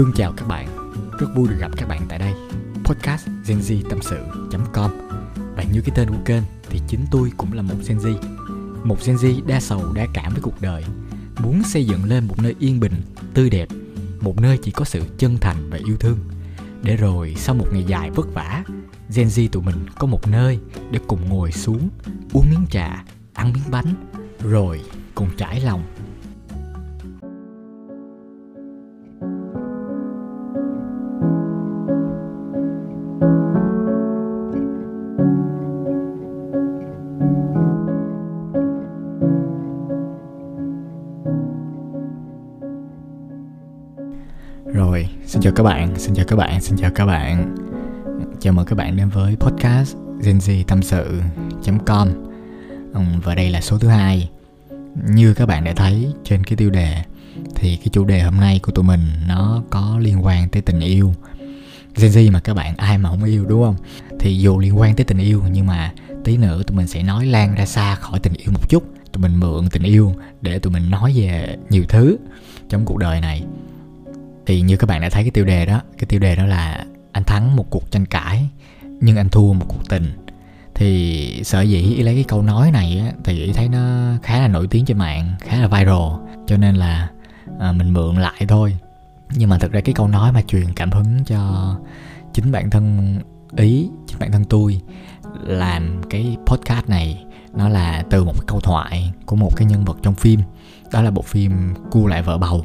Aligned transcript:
Thương 0.00 0.12
chào 0.16 0.32
các 0.36 0.48
bạn, 0.48 0.92
rất 1.18 1.26
vui 1.34 1.48
được 1.48 1.56
gặp 1.60 1.70
các 1.76 1.88
bạn 1.88 2.02
tại 2.08 2.18
đây. 2.18 2.32
Podcast 2.84 3.28
Gen 3.46 3.58
Z 3.58 3.82
tâm 3.90 3.98
sự.com 4.02 4.90
Và 5.56 5.62
như 5.72 5.80
cái 5.80 5.96
tên 5.96 6.08
của 6.08 6.22
kênh 6.24 6.42
thì 6.70 6.80
chính 6.88 7.00
tôi 7.10 7.32
cũng 7.36 7.52
là 7.52 7.62
một 7.62 7.74
Gen 7.88 7.98
Z. 7.98 8.14
Một 8.84 8.96
Gen 9.06 9.16
Z 9.16 9.46
đa 9.46 9.60
sầu 9.60 9.92
đa 9.94 10.06
cảm 10.14 10.32
với 10.32 10.42
cuộc 10.42 10.62
đời. 10.62 10.84
Muốn 11.42 11.62
xây 11.62 11.86
dựng 11.86 12.04
lên 12.04 12.26
một 12.26 12.42
nơi 12.42 12.54
yên 12.58 12.80
bình, 12.80 12.92
tươi 13.34 13.50
đẹp. 13.50 13.68
Một 14.20 14.40
nơi 14.40 14.58
chỉ 14.62 14.70
có 14.70 14.84
sự 14.84 15.02
chân 15.18 15.38
thành 15.40 15.70
và 15.70 15.78
yêu 15.86 15.96
thương. 15.96 16.18
Để 16.82 16.96
rồi 16.96 17.34
sau 17.38 17.54
một 17.54 17.66
ngày 17.72 17.84
dài 17.84 18.10
vất 18.10 18.34
vả 18.34 18.64
Gen 19.14 19.28
Z 19.28 19.48
tụi 19.48 19.62
mình 19.62 19.86
có 19.98 20.06
một 20.06 20.28
nơi 20.28 20.58
để 20.90 20.98
cùng 21.06 21.28
ngồi 21.28 21.52
xuống 21.52 21.88
Uống 22.32 22.50
miếng 22.50 22.66
trà, 22.70 23.04
ăn 23.34 23.52
miếng 23.52 23.70
bánh 23.70 23.94
Rồi 24.42 24.80
cùng 25.14 25.28
trải 25.36 25.60
lòng 25.60 25.82
xin 45.40 45.44
chào 45.44 45.52
các 45.56 45.62
bạn, 45.62 45.94
xin 45.98 46.14
chào 46.14 46.24
các 46.28 46.36
bạn, 46.36 46.60
xin 46.60 46.76
chào 46.78 46.90
các 46.94 47.06
bạn. 47.06 47.56
Chào 48.40 48.52
mừng 48.52 48.66
các 48.66 48.76
bạn 48.76 48.96
đến 48.96 49.08
với 49.08 49.36
podcast 49.36 49.96
Gen 50.24 50.38
Z 50.38 50.64
tâm 50.66 50.82
sự.com 50.82 52.08
Và 53.24 53.34
đây 53.34 53.50
là 53.50 53.60
số 53.60 53.78
thứ 53.78 53.88
hai. 53.88 54.30
Như 55.08 55.34
các 55.34 55.46
bạn 55.46 55.64
đã 55.64 55.72
thấy 55.76 56.08
trên 56.24 56.44
cái 56.44 56.56
tiêu 56.56 56.70
đề 56.70 57.02
Thì 57.54 57.76
cái 57.76 57.88
chủ 57.92 58.04
đề 58.04 58.20
hôm 58.20 58.36
nay 58.36 58.60
của 58.62 58.72
tụi 58.72 58.84
mình 58.84 59.00
nó 59.28 59.62
có 59.70 59.98
liên 60.00 60.24
quan 60.24 60.48
tới 60.48 60.62
tình 60.62 60.80
yêu. 60.80 61.14
Gen 61.96 62.10
Z 62.10 62.32
mà 62.32 62.40
các 62.40 62.54
bạn 62.54 62.74
ai 62.76 62.98
mà 62.98 63.10
không 63.10 63.24
yêu 63.24 63.44
đúng 63.48 63.62
không? 63.62 63.76
Thì 64.18 64.38
dù 64.38 64.58
liên 64.58 64.78
quan 64.78 64.96
tới 64.96 65.04
tình 65.04 65.18
yêu 65.18 65.42
nhưng 65.52 65.66
mà 65.66 65.92
tí 66.24 66.36
nữa 66.36 66.62
tụi 66.66 66.76
mình 66.76 66.86
sẽ 66.86 67.02
nói 67.02 67.26
lan 67.26 67.54
ra 67.54 67.66
xa 67.66 67.94
khỏi 67.94 68.20
tình 68.20 68.34
yêu 68.34 68.52
một 68.52 68.68
chút. 68.68 68.84
Tụi 69.12 69.22
mình 69.22 69.40
mượn 69.40 69.68
tình 69.70 69.82
yêu 69.82 70.14
để 70.40 70.58
tụi 70.58 70.72
mình 70.72 70.90
nói 70.90 71.12
về 71.16 71.56
nhiều 71.70 71.84
thứ 71.88 72.16
trong 72.68 72.84
cuộc 72.84 72.98
đời 72.98 73.20
này 73.20 73.44
thì 74.46 74.60
như 74.60 74.76
các 74.76 74.86
bạn 74.86 75.00
đã 75.00 75.10
thấy 75.10 75.22
cái 75.22 75.30
tiêu 75.30 75.44
đề 75.44 75.66
đó 75.66 75.80
cái 75.98 76.06
tiêu 76.06 76.20
đề 76.20 76.36
đó 76.36 76.46
là 76.46 76.84
anh 77.12 77.24
thắng 77.24 77.56
một 77.56 77.70
cuộc 77.70 77.90
tranh 77.90 78.06
cãi 78.06 78.48
nhưng 79.00 79.16
anh 79.16 79.28
thua 79.28 79.52
một 79.52 79.66
cuộc 79.68 79.88
tình. 79.88 80.04
Thì 80.74 81.40
sở 81.44 81.60
dĩ 81.60 81.78
ý 81.78 82.02
lấy 82.02 82.14
cái 82.14 82.24
câu 82.24 82.42
nói 82.42 82.70
này 82.70 82.98
á, 82.98 83.12
thì 83.24 83.42
ý 83.42 83.52
thấy 83.52 83.68
nó 83.68 84.12
khá 84.22 84.38
là 84.38 84.48
nổi 84.48 84.66
tiếng 84.70 84.84
trên 84.84 84.98
mạng 84.98 85.34
khá 85.40 85.56
là 85.56 85.68
viral 85.68 86.30
cho 86.46 86.56
nên 86.56 86.74
là 86.74 87.08
à, 87.60 87.72
mình 87.72 87.92
mượn 87.92 88.16
lại 88.16 88.44
thôi. 88.48 88.76
Nhưng 89.36 89.50
mà 89.50 89.58
thực 89.58 89.72
ra 89.72 89.80
cái 89.80 89.94
câu 89.94 90.08
nói 90.08 90.32
mà 90.32 90.42
truyền 90.42 90.72
cảm 90.76 90.90
hứng 90.90 91.24
cho 91.24 91.74
chính 92.34 92.52
bản 92.52 92.70
thân 92.70 93.16
ý 93.56 93.88
chính 94.06 94.18
bản 94.18 94.32
thân 94.32 94.44
tôi 94.44 94.80
làm 95.46 96.02
cái 96.10 96.36
podcast 96.46 96.88
này 96.88 97.24
nó 97.56 97.68
là 97.68 98.04
từ 98.10 98.24
một 98.24 98.32
cái 98.32 98.44
câu 98.46 98.60
thoại 98.60 99.12
của 99.26 99.36
một 99.36 99.56
cái 99.56 99.66
nhân 99.66 99.84
vật 99.84 99.98
trong 100.02 100.14
phim. 100.14 100.40
Đó 100.92 101.02
là 101.02 101.10
bộ 101.10 101.22
phim 101.22 101.74
cua 101.90 102.06
lại 102.06 102.22
vợ 102.22 102.38
bầu 102.38 102.64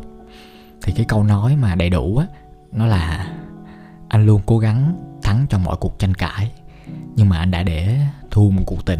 thì 0.85 0.93
cái 0.93 1.05
câu 1.05 1.23
nói 1.23 1.55
mà 1.55 1.75
đầy 1.75 1.89
đủ 1.89 2.17
á, 2.17 2.25
nó 2.71 2.85
là 2.85 3.27
anh 4.07 4.25
luôn 4.25 4.41
cố 4.45 4.57
gắng 4.57 4.95
thắng 5.23 5.45
trong 5.49 5.63
mọi 5.63 5.77
cuộc 5.79 5.99
tranh 5.99 6.13
cãi. 6.13 6.51
Nhưng 7.15 7.29
mà 7.29 7.37
anh 7.37 7.51
đã 7.51 7.63
để 7.63 7.99
thua 8.31 8.49
một 8.49 8.63
cuộc 8.65 8.85
tình. 8.85 8.99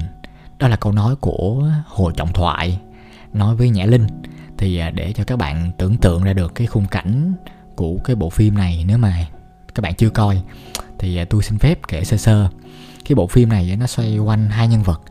Đó 0.59 0.67
là 0.67 0.75
câu 0.75 0.91
nói 0.91 1.15
của 1.15 1.71
hồ 1.85 2.11
trọng 2.11 2.33
thoại. 2.33 2.79
Nói 3.33 3.55
với 3.55 3.69
nhã 3.69 3.85
linh. 3.85 4.07
Thì 4.57 4.77
à, 4.77 4.89
để 4.89 5.13
cho 5.13 5.23
các 5.23 5.37
bạn 5.37 5.71
tưởng 5.77 5.97
tượng 5.97 6.23
ra 6.23 6.33
được 6.33 6.55
cái 6.55 6.67
khung 6.67 6.85
cảnh 6.85 7.33
của 7.75 7.97
cái 8.03 8.15
bộ 8.15 8.29
phim 8.29 8.55
này 8.55 8.83
nếu 8.87 8.97
mà 8.97 9.27
các 9.75 9.81
bạn 9.81 9.95
chưa 9.95 10.09
coi. 10.09 10.41
Thì 10.99 11.17
à, 11.17 11.25
tôi 11.29 11.43
xin 11.43 11.57
phép 11.57 11.79
kể 11.87 12.03
sơ 12.03 12.17
sơ. 12.17 12.49
Cái 13.05 13.15
bộ 13.15 13.27
phim 13.27 13.49
này 13.49 13.75
nó 13.79 13.87
xoay 13.87 14.17
quanh 14.17 14.49
hai 14.49 14.67
nhân 14.67 14.83
vật. 14.83 15.01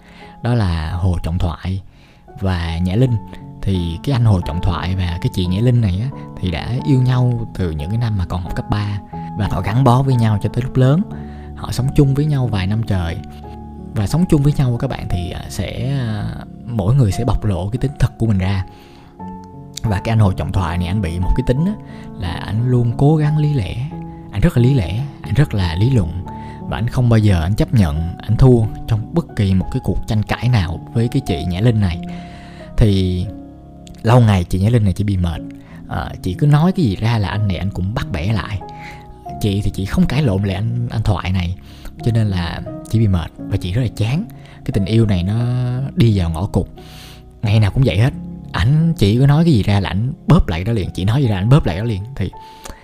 Đó 0.43 0.55
là 0.55 0.93
hồ 0.93 1.19
trọng 1.23 1.39
thoại 1.39 1.83
và 2.41 2.79
nhã 2.79 2.95
linh 2.95 3.17
thì 3.65 3.99
cái 4.03 4.13
anh 4.13 4.25
Hồ 4.25 4.41
Trọng 4.41 4.61
Thoại 4.63 4.95
và 4.97 5.19
cái 5.21 5.31
chị 5.35 5.47
Nhã 5.47 5.61
Linh 5.61 5.81
này 5.81 6.01
á 6.03 6.19
thì 6.41 6.51
đã 6.51 6.73
yêu 6.87 7.03
nhau 7.03 7.49
từ 7.55 7.71
những 7.71 7.91
cái 7.91 7.99
năm 7.99 8.19
mà 8.19 8.27
còn 8.27 8.43
học 8.43 8.57
cấp 8.57 8.65
3 8.71 8.99
và 9.39 9.49
họ 9.51 9.61
gắn 9.61 9.85
bó 9.85 10.03
với 10.03 10.15
nhau 10.15 10.39
cho 10.43 10.49
tới 10.49 10.63
lúc 10.63 10.77
lớn. 10.77 11.03
Họ 11.57 11.73
sống 11.73 11.87
chung 11.97 12.15
với 12.15 12.27
nhau 12.27 12.47
vài 12.47 12.67
năm 12.67 12.83
trời. 12.83 13.17
Và 13.95 14.07
sống 14.07 14.25
chung 14.29 14.43
với 14.43 14.53
nhau 14.57 14.77
các 14.81 14.91
bạn 14.91 15.07
thì 15.11 15.31
à, 15.31 15.45
sẽ 15.49 15.99
à, 15.99 16.25
mỗi 16.67 16.95
người 16.95 17.13
sẽ 17.13 17.25
bộc 17.25 17.45
lộ 17.45 17.69
cái 17.69 17.79
tính 17.79 17.93
thật 17.99 18.19
của 18.19 18.27
mình 18.27 18.39
ra. 18.39 18.65
Và 19.83 20.01
cái 20.05 20.13
anh 20.13 20.19
Hồ 20.19 20.33
Trọng 20.33 20.53
Thoại 20.53 20.79
này 20.79 20.87
anh 20.87 21.03
bị 21.03 21.19
một 21.19 21.31
cái 21.37 21.45
tính 21.47 21.67
á, 21.67 21.73
là 22.19 22.33
anh 22.33 22.71
luôn 22.71 22.93
cố 22.97 23.17
gắng 23.17 23.39
lý 23.39 23.55
lẽ. 23.55 23.91
Anh 24.33 24.41
rất 24.41 24.57
là 24.57 24.63
lý 24.63 24.75
lẽ, 24.75 25.01
anh 25.23 25.35
rất 25.35 25.55
là 25.55 25.75
lý 25.75 25.91
luận 25.91 26.25
và 26.69 26.79
anh 26.79 26.89
không 26.89 27.09
bao 27.09 27.19
giờ 27.19 27.43
anh 27.43 27.55
chấp 27.55 27.75
nhận 27.75 28.17
anh 28.19 28.37
thua 28.37 28.65
trong 28.87 29.15
bất 29.15 29.37
kỳ 29.37 29.55
một 29.55 29.67
cái 29.73 29.81
cuộc 29.85 29.99
tranh 30.07 30.23
cãi 30.23 30.49
nào 30.49 30.81
với 30.93 31.09
cái 31.09 31.23
chị 31.27 31.45
Nhã 31.45 31.61
Linh 31.61 31.81
này 31.81 32.01
thì 32.77 33.27
lâu 34.05 34.21
ngày 34.21 34.45
chị 34.45 34.61
nhã 34.61 34.71
linh 34.71 34.85
này 34.85 34.93
chị 34.93 35.05
bị 35.05 35.17
mệt. 35.17 35.41
À, 35.89 36.11
chị 36.23 36.35
cứ 36.35 36.47
nói 36.47 36.73
cái 36.73 36.85
gì 36.85 36.97
ra 36.97 37.19
là 37.19 37.29
anh 37.29 37.49
này 37.49 37.57
anh 37.57 37.71
cũng 37.71 37.95
bắt 37.95 38.07
bẻ 38.13 38.33
lại. 38.33 38.61
Chị 39.41 39.61
thì 39.61 39.71
chị 39.71 39.85
không 39.85 40.07
cãi 40.07 40.23
lộn 40.23 40.45
lại 40.45 40.55
anh 40.55 40.89
anh 40.91 41.03
thoại 41.03 41.33
này 41.33 41.57
cho 42.03 42.13
nên 42.13 42.27
là 42.27 42.63
chị 42.91 42.99
bị 42.99 43.09
mệt 43.09 43.31
và 43.39 43.57
chị 43.57 43.73
rất 43.73 43.83
là 43.83 43.89
chán. 43.97 44.25
Cái 44.65 44.73
tình 44.73 44.85
yêu 44.85 45.07
này 45.07 45.23
nó 45.23 45.35
đi 45.95 46.19
vào 46.19 46.31
ngõ 46.31 46.47
cụt. 46.47 46.67
Ngày 47.43 47.61
nào 47.61 47.71
cũng 47.71 47.83
vậy 47.87 47.99
hết. 47.99 48.13
Ảnh 48.53 48.93
chị 48.97 49.19
cứ 49.19 49.27
nói 49.27 49.45
cái 49.45 49.53
gì 49.53 49.63
ra 49.63 49.81
là 49.81 49.91
ảnh 49.91 50.13
bóp 50.27 50.49
lại 50.49 50.65
đó 50.65 50.73
liền. 50.73 50.91
Chị 50.91 51.05
nói 51.05 51.23
gì 51.23 51.29
ra 51.29 51.37
ảnh 51.37 51.49
bóp 51.49 51.67
lại 51.67 51.79
đó 51.79 51.85
liền. 51.85 52.03
Thì 52.17 52.31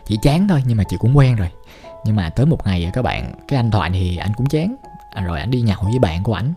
chị 0.06 0.18
chán 0.22 0.48
thôi 0.48 0.62
nhưng 0.66 0.76
mà 0.76 0.84
chị 0.88 0.96
cũng 1.00 1.16
quen 1.16 1.36
rồi. 1.36 1.48
Nhưng 2.04 2.16
mà 2.16 2.30
tới 2.30 2.46
một 2.46 2.66
ngày 2.66 2.90
các 2.92 3.02
bạn 3.02 3.32
cái 3.48 3.56
anh 3.56 3.70
thoại 3.70 3.90
thì 3.92 4.16
anh 4.16 4.32
cũng 4.36 4.46
chán. 4.46 4.76
À, 5.14 5.22
rồi 5.22 5.40
anh 5.40 5.50
đi 5.50 5.60
nhậu 5.60 5.82
với 5.82 5.98
bạn 5.98 6.22
của 6.22 6.34
ảnh 6.34 6.54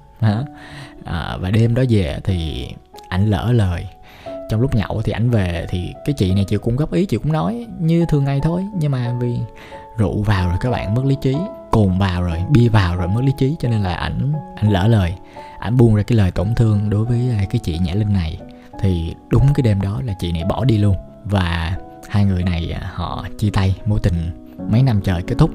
à, 1.06 1.38
và 1.40 1.52
đêm 1.52 1.76
đó 1.76 1.84
về 1.90 2.20
thì 2.24 2.68
ảnh 3.10 3.30
lỡ 3.30 3.52
lời 3.52 3.86
trong 4.50 4.62
lúc 4.62 4.76
nhậu 4.76 5.02
thì 5.02 5.12
ảnh 5.12 5.30
về 5.30 5.66
thì 5.70 5.94
cái 6.06 6.14
chị 6.14 6.34
này 6.34 6.44
chị 6.44 6.58
cũng 6.58 6.76
góp 6.76 6.94
ý, 6.94 7.06
chị 7.06 7.18
cũng 7.18 7.32
nói 7.32 7.68
như 7.80 8.06
thường 8.10 8.24
ngày 8.24 8.40
thôi. 8.44 8.66
Nhưng 8.80 8.92
mà 8.92 9.16
vì 9.22 9.38
rượu 9.98 10.22
vào 10.22 10.48
rồi 10.48 10.58
các 10.62 10.70
bạn, 10.70 10.96
mất 10.96 11.06
lý 11.06 11.16
trí, 11.22 11.36
cồn 11.72 12.00
vào 12.00 12.24
rồi, 12.24 12.38
bia 12.52 12.70
vào 12.70 12.96
rồi 12.96 13.08
mất 13.08 13.22
lý 13.24 13.32
trí, 13.38 13.56
cho 13.60 13.70
nên 13.70 13.82
là 13.82 13.94
ảnh 13.94 14.34
ảnh 14.56 14.72
lỡ 14.72 14.88
lời. 14.88 15.14
Ảnh 15.60 15.78
buông 15.78 15.96
ra 15.96 16.04
cái 16.04 16.18
lời 16.18 16.32
tổn 16.32 16.56
thương 16.56 16.90
đối 16.90 17.06
với 17.06 17.30
à, 17.30 17.46
cái 17.50 17.60
chị 17.64 17.78
nhã 17.78 17.94
linh 17.94 18.14
này. 18.14 18.40
Thì 18.80 19.16
đúng 19.30 19.46
cái 19.54 19.62
đêm 19.64 19.82
đó 19.82 20.02
là 20.06 20.14
chị 20.20 20.32
này 20.32 20.44
bỏ 20.46 20.66
đi 20.66 20.78
luôn. 20.78 20.96
Và 21.24 21.78
hai 22.10 22.26
người 22.26 22.44
này 22.44 22.72
à, 22.72 22.92
họ 22.94 23.26
chia 23.38 23.50
tay, 23.50 23.76
mối 23.86 24.00
tình 24.04 24.48
mấy 24.70 24.84
năm 24.84 25.02
trời 25.04 25.22
kết 25.22 25.36
thúc 25.38 25.52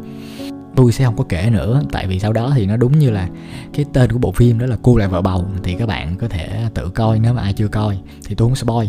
tôi 0.78 0.92
sẽ 0.92 1.04
không 1.04 1.16
có 1.16 1.24
kể 1.28 1.50
nữa, 1.52 1.82
tại 1.92 2.06
vì 2.06 2.18
sau 2.18 2.32
đó 2.32 2.52
thì 2.54 2.66
nó 2.66 2.76
đúng 2.76 2.98
như 2.98 3.10
là 3.10 3.28
cái 3.72 3.84
tên 3.92 4.12
của 4.12 4.18
bộ 4.18 4.32
phim 4.32 4.58
đó 4.58 4.66
là 4.66 4.76
cô 4.82 4.96
lại 4.96 5.08
vợ 5.08 5.22
bầu. 5.22 5.44
Thì 5.62 5.74
các 5.74 5.86
bạn 5.86 6.16
có 6.16 6.28
thể 6.28 6.68
tự 6.74 6.90
coi, 6.90 7.18
nếu 7.18 7.34
mà 7.34 7.42
ai 7.42 7.52
chưa 7.52 7.68
coi 7.68 7.98
thì 8.26 8.34
tôi 8.34 8.48
không 8.48 8.56
spoil. 8.56 8.88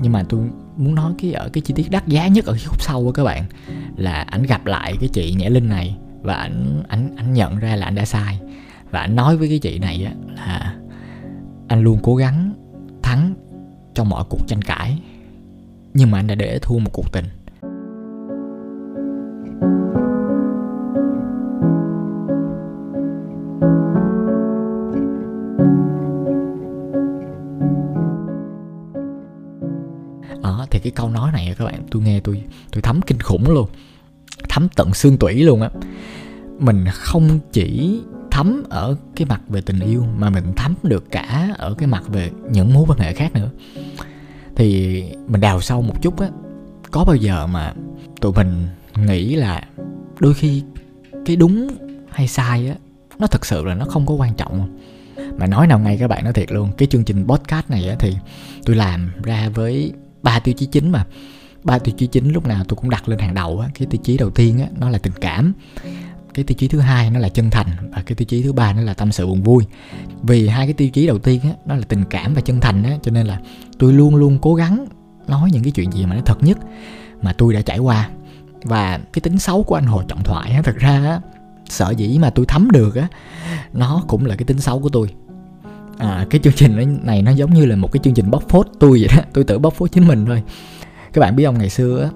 Nhưng 0.00 0.12
mà 0.12 0.22
tôi 0.28 0.40
muốn 0.76 0.94
nói 0.94 1.12
cái, 1.18 1.32
ở 1.32 1.48
cái 1.48 1.60
chi 1.60 1.74
tiết 1.74 1.90
đắt 1.90 2.08
giá 2.08 2.28
nhất 2.28 2.44
ở 2.44 2.52
cái 2.52 2.62
khúc 2.66 2.82
sau 2.82 3.02
của 3.02 3.12
các 3.12 3.24
bạn, 3.24 3.44
là 3.96 4.12
ảnh 4.12 4.42
gặp 4.42 4.66
lại 4.66 4.96
cái 5.00 5.08
chị 5.08 5.34
nhã 5.38 5.48
linh 5.48 5.68
này 5.68 5.96
và 6.22 6.34
ảnh 6.34 6.82
ảnh 6.88 7.16
ảnh 7.16 7.32
nhận 7.32 7.58
ra 7.58 7.76
là 7.76 7.86
anh 7.86 7.94
đã 7.94 8.04
sai. 8.04 8.40
Và 8.90 9.00
anh 9.00 9.16
nói 9.16 9.36
với 9.36 9.48
cái 9.48 9.58
chị 9.58 9.78
này 9.78 10.04
á 10.04 10.12
là 10.36 10.76
anh 11.68 11.80
luôn 11.80 11.98
cố 12.02 12.16
gắng 12.16 12.52
thắng 13.02 13.34
trong 13.94 14.08
mọi 14.08 14.24
cuộc 14.30 14.40
tranh 14.46 14.62
cãi, 14.62 14.98
nhưng 15.94 16.10
mà 16.10 16.18
anh 16.18 16.26
đã 16.26 16.34
để 16.34 16.58
thua 16.62 16.78
một 16.78 16.90
cuộc 16.92 17.12
tình. 17.12 17.24
Cái 30.88 30.96
câu 30.96 31.10
nói 31.10 31.32
này 31.32 31.54
các 31.58 31.64
bạn, 31.64 31.82
tôi 31.90 32.02
nghe 32.02 32.20
tôi 32.20 32.42
tôi 32.72 32.82
thấm 32.82 33.00
kinh 33.06 33.20
khủng 33.20 33.50
luôn. 33.50 33.68
Thấm 34.48 34.68
tận 34.76 34.94
xương 34.94 35.16
tủy 35.16 35.34
luôn 35.34 35.62
á. 35.62 35.70
Mình 36.58 36.84
không 36.92 37.38
chỉ 37.52 38.00
thấm 38.30 38.62
ở 38.70 38.96
cái 39.16 39.26
mặt 39.26 39.40
về 39.48 39.60
tình 39.60 39.80
yêu, 39.80 40.04
mà 40.18 40.30
mình 40.30 40.44
thấm 40.56 40.74
được 40.82 41.04
cả 41.10 41.54
ở 41.58 41.74
cái 41.78 41.86
mặt 41.86 42.02
về 42.08 42.30
những 42.50 42.74
mối 42.74 42.84
quan 42.88 42.98
hệ 42.98 43.12
khác 43.12 43.34
nữa. 43.34 43.50
Thì 44.56 45.02
mình 45.26 45.40
đào 45.40 45.60
sâu 45.60 45.82
một 45.82 46.02
chút 46.02 46.20
á, 46.20 46.28
có 46.90 47.04
bao 47.04 47.16
giờ 47.16 47.46
mà 47.46 47.74
tụi 48.20 48.32
mình 48.32 48.68
nghĩ 48.96 49.34
là 49.34 49.62
đôi 50.20 50.34
khi 50.34 50.62
cái 51.26 51.36
đúng 51.36 51.68
hay 52.10 52.28
sai 52.28 52.68
á, 52.68 52.74
nó 53.18 53.26
thật 53.26 53.46
sự 53.46 53.64
là 53.64 53.74
nó 53.74 53.84
không 53.84 54.06
có 54.06 54.14
quan 54.14 54.34
trọng 54.34 54.50
không? 54.50 54.78
Mà 55.38 55.46
nói 55.46 55.66
nào 55.66 55.78
ngay 55.78 55.96
các 56.00 56.08
bạn 56.08 56.24
nói 56.24 56.32
thiệt 56.32 56.52
luôn, 56.52 56.72
cái 56.78 56.88
chương 56.88 57.04
trình 57.04 57.26
podcast 57.26 57.70
này 57.70 57.88
á 57.88 57.96
thì 57.98 58.16
tôi 58.64 58.76
làm 58.76 59.10
ra 59.22 59.48
với 59.48 59.92
ba 60.22 60.38
tiêu 60.38 60.54
chí 60.58 60.66
chính 60.66 60.92
mà. 60.92 61.06
Ba 61.64 61.78
tiêu 61.78 61.94
chí 61.98 62.06
chính 62.06 62.32
lúc 62.32 62.46
nào 62.46 62.64
tôi 62.68 62.76
cũng 62.76 62.90
đặt 62.90 63.08
lên 63.08 63.18
hàng 63.18 63.34
đầu 63.34 63.60
á, 63.60 63.68
cái 63.74 63.86
tiêu 63.90 64.00
chí 64.04 64.16
đầu 64.16 64.30
tiên 64.30 64.58
á, 64.60 64.66
nó 64.78 64.90
là 64.90 64.98
tình 64.98 65.12
cảm. 65.20 65.52
Cái 66.34 66.44
tiêu 66.44 66.56
chí 66.58 66.68
thứ 66.68 66.80
hai 66.80 67.10
nó 67.10 67.20
là 67.20 67.28
chân 67.28 67.50
thành 67.50 67.66
và 67.92 68.02
cái 68.06 68.16
tiêu 68.16 68.26
chí 68.26 68.42
thứ 68.42 68.52
ba 68.52 68.72
nó 68.72 68.82
là 68.82 68.94
tâm 68.94 69.12
sự 69.12 69.26
buồn 69.26 69.42
vui. 69.42 69.64
Vì 70.22 70.48
hai 70.48 70.66
cái 70.66 70.74
tiêu 70.74 70.88
chí 70.88 71.06
đầu 71.06 71.18
tiên 71.18 71.40
á, 71.40 71.50
nó 71.66 71.74
là 71.74 71.82
tình 71.88 72.04
cảm 72.04 72.34
và 72.34 72.40
chân 72.40 72.60
thành 72.60 72.82
á, 72.82 72.92
cho 73.02 73.10
nên 73.10 73.26
là 73.26 73.40
tôi 73.78 73.92
luôn 73.92 74.16
luôn 74.16 74.38
cố 74.42 74.54
gắng 74.54 74.86
nói 75.26 75.50
những 75.52 75.62
cái 75.62 75.72
chuyện 75.72 75.92
gì 75.92 76.06
mà 76.06 76.14
nó 76.14 76.22
thật 76.22 76.42
nhất 76.42 76.58
mà 77.22 77.32
tôi 77.32 77.54
đã 77.54 77.60
trải 77.62 77.78
qua. 77.78 78.10
Và 78.62 78.98
cái 79.12 79.20
tính 79.20 79.38
xấu 79.38 79.62
của 79.62 79.74
anh 79.74 79.86
hồ 79.86 80.02
trọng 80.08 80.24
thoại 80.24 80.52
á, 80.52 80.62
thật 80.62 80.76
ra 80.76 80.90
á 80.90 81.20
sợ 81.68 81.94
dĩ 81.96 82.18
mà 82.18 82.30
tôi 82.30 82.46
thấm 82.46 82.70
được 82.70 82.94
á, 82.94 83.08
nó 83.72 84.04
cũng 84.08 84.26
là 84.26 84.36
cái 84.36 84.44
tính 84.44 84.60
xấu 84.60 84.80
của 84.80 84.88
tôi 84.88 85.08
à, 85.98 86.26
cái 86.30 86.40
chương 86.44 86.52
trình 86.52 86.98
này 87.02 87.22
nó 87.22 87.30
giống 87.30 87.54
như 87.54 87.66
là 87.66 87.76
một 87.76 87.92
cái 87.92 88.00
chương 88.04 88.14
trình 88.14 88.30
bóc 88.30 88.48
phốt 88.48 88.66
tôi 88.80 88.98
vậy 89.00 89.08
đó. 89.16 89.22
Tôi 89.32 89.44
tự 89.44 89.58
bóc 89.58 89.74
phốt 89.74 89.92
chính 89.92 90.08
mình 90.08 90.26
thôi. 90.26 90.42
Các 91.12 91.20
bạn 91.20 91.36
biết 91.36 91.44
không 91.44 91.58
ngày 91.58 91.70
xưa 91.70 92.02
á 92.02 92.10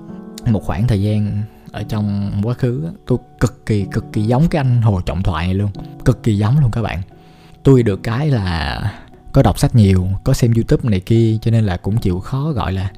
một 0.53 0.63
khoảng 0.65 0.87
thời 0.87 1.03
gian 1.03 1.43
ở 1.73 1.83
trong 1.83 2.33
quá 2.43 2.55
khứ 2.55 2.91
tôi 3.07 3.19
cực 3.41 3.67
kỳ 3.67 3.87
cực 3.93 4.13
kỳ 4.13 4.23
giống 4.23 4.49
cái 4.49 4.61
anh 4.61 4.83
hồ 4.83 5.01
trọng 5.01 5.23
thoại 5.23 5.47
này 5.47 5.55
luôn. 5.55 5.71
Cực 6.05 6.23
kỳ 6.23 6.39
giống 6.39 6.59
luôn 6.61 6.71
các 6.71 6.83
bạn. 6.83 7.03
Tôi 7.63 7.83
được 7.83 8.03
cái 8.03 8.31
là 8.31 8.81
có 9.33 9.43
đọc 9.43 9.59
sách 9.59 9.75
nhiều 9.75 10.09
có 10.25 10.33
xem 10.33 10.53
youtube 10.55 10.91
này 10.91 11.01
kia 11.01 11.39
cho 11.43 11.51
nên 11.51 11.65
là 11.65 11.77
cũng 11.77 11.97
chịu 11.97 12.21
khó 12.21 12.53
gọi 12.53 12.73
là 12.73 12.91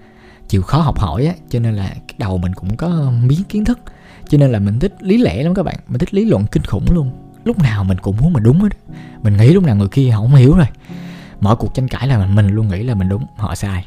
chịu 0.48 0.62
khó 0.62 0.78
học 0.78 0.98
hỏi 0.98 1.26
á. 1.26 1.34
Cho 1.50 1.58
nên 1.58 1.74
là 1.74 1.88
cái 1.88 2.14
đầu 2.18 2.38
mình 2.38 2.54
cũng 2.54 2.76
có 2.76 3.12
miếng 3.22 3.44
kiến 3.48 3.64
thức. 3.64 3.78
Cho 4.28 4.38
nên 4.38 4.52
là 4.52 4.58
mình 4.58 4.78
thích 4.78 4.94
lý 5.00 5.18
lẽ 5.18 5.42
lắm 5.42 5.54
các 5.54 5.62
bạn. 5.62 5.76
Mình 5.88 5.98
thích 5.98 6.14
lý 6.14 6.24
luận 6.24 6.44
kinh 6.50 6.62
khủng 6.62 6.86
luôn 6.90 7.10
lúc 7.44 7.58
nào 7.58 7.84
mình 7.84 7.98
cũng 7.98 8.16
muốn 8.20 8.32
mình 8.32 8.42
đúng 8.42 8.60
hết 8.60 8.68
mình 9.22 9.36
nghĩ 9.36 9.52
lúc 9.52 9.64
nào 9.64 9.76
người 9.76 9.88
kia 9.88 10.10
họ 10.10 10.20
không 10.20 10.34
hiểu 10.34 10.56
rồi. 10.56 10.66
Mọi 11.40 11.56
cuộc 11.56 11.74
tranh 11.74 11.88
cãi 11.88 12.08
là 12.08 12.18
mình, 12.18 12.34
mình 12.34 12.48
luôn 12.48 12.68
nghĩ 12.68 12.82
là 12.82 12.94
mình 12.94 13.08
đúng 13.08 13.26
họ 13.36 13.54
sai. 13.54 13.86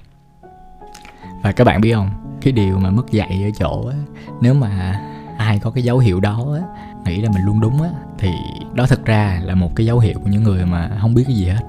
Và 1.41 1.51
các 1.51 1.63
bạn 1.63 1.81
biết 1.81 1.93
không 1.93 2.09
cái 2.41 2.53
điều 2.53 2.79
mà 2.79 2.89
mất 2.89 3.11
dạy 3.11 3.43
ở 3.43 3.49
chỗ 3.59 3.87
á 3.87 3.97
nếu 4.41 4.53
mà 4.53 5.01
ai 5.37 5.59
có 5.59 5.71
cái 5.71 5.83
dấu 5.83 5.99
hiệu 5.99 6.19
đó 6.19 6.45
á 6.53 6.61
nghĩ 7.05 7.21
là 7.21 7.29
mình 7.29 7.43
luôn 7.45 7.59
đúng 7.59 7.81
á 7.81 7.89
thì 8.17 8.29
đó 8.73 8.85
thật 8.89 9.05
ra 9.05 9.41
là 9.43 9.55
một 9.55 9.75
cái 9.75 9.85
dấu 9.85 9.99
hiệu 9.99 10.19
của 10.23 10.29
những 10.29 10.43
người 10.43 10.65
mà 10.65 10.91
không 11.01 11.13
biết 11.13 11.23
cái 11.27 11.35
gì 11.35 11.47
hết. 11.47 11.63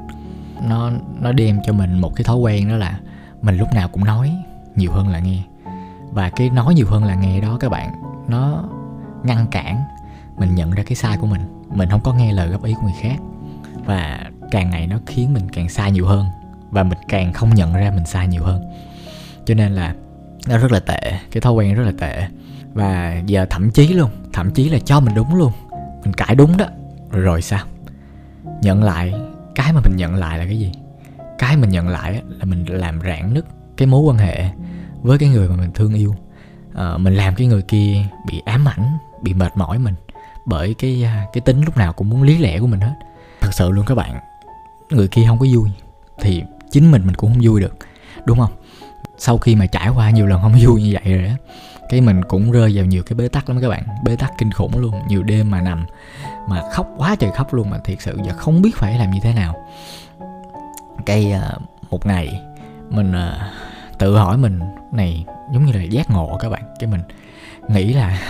Nó 0.63 0.91
nó 1.21 1.33
đem 1.33 1.61
cho 1.67 1.73
mình 1.73 1.99
một 1.99 2.17
cái 2.17 2.25
thói 2.25 2.37
quen 2.37 2.69
đó 2.69 2.77
là 2.77 2.99
mình 3.43 3.57
lúc 3.57 3.69
nào 3.75 3.89
cũng 3.89 4.05
nói 4.05 4.37
nhiều 4.77 4.93
hơn 4.93 5.09
là 5.09 5.19
nghe. 5.19 5.43
Và 6.11 6.31
cái 6.31 6.51
nói 6.51 6.75
nhiều 6.75 6.87
hơn 6.89 7.05
là 7.05 7.15
nghe 7.15 7.41
đó 7.41 7.57
các 7.61 7.71
bạn 7.71 7.91
nó 8.29 8.65
ngăn 9.23 9.47
cản 9.47 9.83
mình 10.37 10.55
nhận 10.55 10.71
ra 10.71 10.83
cái 10.83 10.95
sai 10.95 11.17
của 11.17 11.27
mình 11.27 11.41
mình 11.71 11.91
không 11.91 12.01
có 12.01 12.13
nghe 12.13 12.33
lời 12.33 12.49
góp 12.49 12.65
ý 12.65 12.75
của 12.75 12.83
người 12.83 12.97
khác. 13.01 13.17
Và 13.85 14.21
càng 14.51 14.71
ngày 14.71 14.87
nó 14.87 14.99
khiến 15.07 15.35
mình 15.35 15.49
càng 15.53 15.69
sai 15.69 15.93
nhiều 15.93 16.07
hơn. 16.07 16.27
Và 16.71 16.83
mình 16.83 16.99
càng 17.09 17.33
không 17.33 17.55
nhận 17.55 17.75
ra 17.75 17.91
mình 17.91 18.07
sai 18.07 18.29
nhiều 18.29 18.45
hơn. 18.45 18.63
Cho 19.45 19.55
nên 19.55 19.73
là 19.73 19.95
nó 20.49 20.59
rất 20.59 20.73
là 20.73 20.81
tệ. 20.81 21.19
Cái 21.31 21.41
thói 21.41 21.53
quen 21.53 21.75
rất 21.75 21.85
là 21.85 21.93
tệ. 21.99 22.29
Và 22.75 23.23
giờ 23.27 23.47
thậm 23.51 23.71
chí 23.71 23.89
luôn 23.89 24.11
thậm 24.33 24.51
chí 24.51 24.69
là 24.69 24.79
cho 24.79 25.01
mình 25.01 25.15
đúng 25.15 25.35
luôn. 25.35 25.53
Mình 26.05 26.15
cãi 26.15 26.35
đúng 26.35 26.57
đó. 26.57 26.67
Rồi, 27.11 27.23
rồi 27.23 27.43
sao? 27.43 27.65
Nhận 28.63 28.83
lại 28.83 29.15
cái 29.55 29.73
mà 29.73 29.81
mình 29.85 29.97
nhận 29.97 30.15
lại 30.15 30.39
là 30.39 30.45
cái 30.45 30.59
gì? 30.59 30.73
Cái 31.39 31.57
mình 31.57 31.71
nhận 31.71 31.89
lại 31.89 32.23
là 32.39 32.45
mình 32.45 32.65
làm 32.69 33.01
rạn 33.01 33.35
nứt 33.35 33.45
cái 33.77 33.87
mối 33.87 34.01
quan 34.01 34.19
hệ 34.19 34.51
với 35.03 35.19
cái 35.19 35.29
người 35.29 35.49
mà 35.49 35.57
mình 35.57 35.71
thương 35.75 35.95
yêu. 35.95 36.15
À, 36.75 36.97
mình 36.97 37.15
làm 37.15 37.35
cái 37.35 37.47
người 37.47 37.63
kia 37.63 38.03
bị 38.27 38.43
ám 38.45 38.69
ảnh 38.69 38.99
bị 39.23 39.35
mệt 39.35 39.57
mỏi 39.57 39.79
mình 39.79 39.95
bởi 40.49 40.75
cái 40.75 41.05
à, 41.05 41.27
cái 41.33 41.41
tính 41.41 41.61
lúc 41.61 41.77
nào 41.77 41.93
cũng 41.93 42.11
muốn 42.11 42.23
lý 42.23 42.39
lẽ 42.39 42.59
của 42.61 42.67
mình 42.67 42.81
hết. 42.81 42.95
Thật 43.41 43.51
sự 43.53 43.71
luôn 43.71 43.85
các 43.87 43.95
bạn, 43.95 44.21
người 44.91 45.09
kia 45.09 45.25
không 45.27 45.39
có 45.39 45.47
vui 45.55 45.71
thì 46.21 46.45
chính 46.71 46.91
mình 46.91 47.07
mình 47.07 47.15
cũng 47.15 47.33
không 47.33 47.43
vui 47.43 47.61
được, 47.61 47.77
đúng 48.25 48.39
không? 48.39 48.53
Sau 49.19 49.39
khi 49.39 49.55
mà 49.57 49.67
trải 49.67 49.89
qua 49.89 50.11
nhiều 50.11 50.27
lần 50.27 50.43
không 50.43 50.55
vui 50.61 50.83
như 50.83 50.97
vậy 51.03 51.15
rồi 51.15 51.27
á, 51.27 51.37
cái 51.89 52.01
mình 52.01 52.25
cũng 52.25 52.51
rơi 52.51 52.73
vào 52.77 52.85
nhiều 52.85 53.03
cái 53.03 53.15
bế 53.15 53.29
tắc 53.29 53.49
lắm 53.49 53.61
các 53.61 53.69
bạn, 53.69 53.83
bế 54.05 54.17
tắc 54.17 54.33
kinh 54.39 54.53
khủng 54.53 54.79
luôn. 54.79 54.95
Nhiều 55.09 55.23
đêm 55.23 55.51
mà 55.51 55.61
nằm 55.61 55.87
mà 56.49 56.63
khóc 56.73 56.89
quá 56.97 57.17
trời 57.19 57.31
khóc 57.31 57.55
luôn 57.55 57.71
mà 57.71 57.79
thiệt 57.85 58.01
sự 58.01 58.19
giờ 58.27 58.33
không 58.37 58.63
biết 58.63 58.77
phải 58.77 58.99
làm 58.99 59.11
như 59.11 59.21
thế 59.23 59.33
nào. 59.33 59.55
Cái 61.07 61.33
à, 61.33 61.53
một 61.91 62.07
ngày 62.07 62.41
mình 62.91 63.13
à, 63.13 63.53
tự 63.99 64.17
hỏi 64.17 64.39
mình, 64.39 64.61
này, 64.93 65.25
giống 65.53 65.67
như 65.67 65.73
là 65.73 65.83
giác 65.83 66.11
ngộ 66.11 66.39
các 66.41 66.49
bạn, 66.49 66.63
cái 66.79 66.91
mình 66.91 67.03
nghĩ 67.69 67.93
là, 67.93 68.21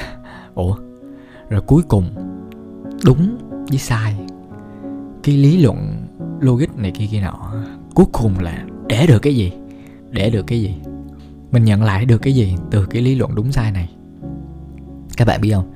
ủa 0.55 0.77
rồi 1.49 1.61
cuối 1.61 1.83
cùng 1.89 2.11
đúng 3.05 3.39
với 3.69 3.79
sai. 3.79 4.17
Cái 5.23 5.37
lý 5.37 5.63
luận 5.63 6.07
logic 6.41 6.77
này 6.77 6.91
kia 6.91 7.07
kia 7.11 7.21
nọ 7.21 7.53
cuối 7.95 8.07
cùng 8.13 8.39
là 8.39 8.65
để 8.89 9.07
được 9.07 9.19
cái 9.19 9.37
gì? 9.37 9.53
Để 10.11 10.31
được 10.31 10.47
cái 10.47 10.61
gì? 10.61 10.75
Mình 11.51 11.65
nhận 11.65 11.83
lại 11.83 12.05
được 12.05 12.19
cái 12.19 12.35
gì 12.35 12.57
từ 12.71 12.87
cái 12.87 13.03
lý 13.03 13.15
luận 13.15 13.35
đúng 13.35 13.53
sai 13.53 13.73
này? 13.73 13.91
Các 15.17 15.25
bạn 15.25 15.41
biết 15.41 15.53
không? 15.55 15.73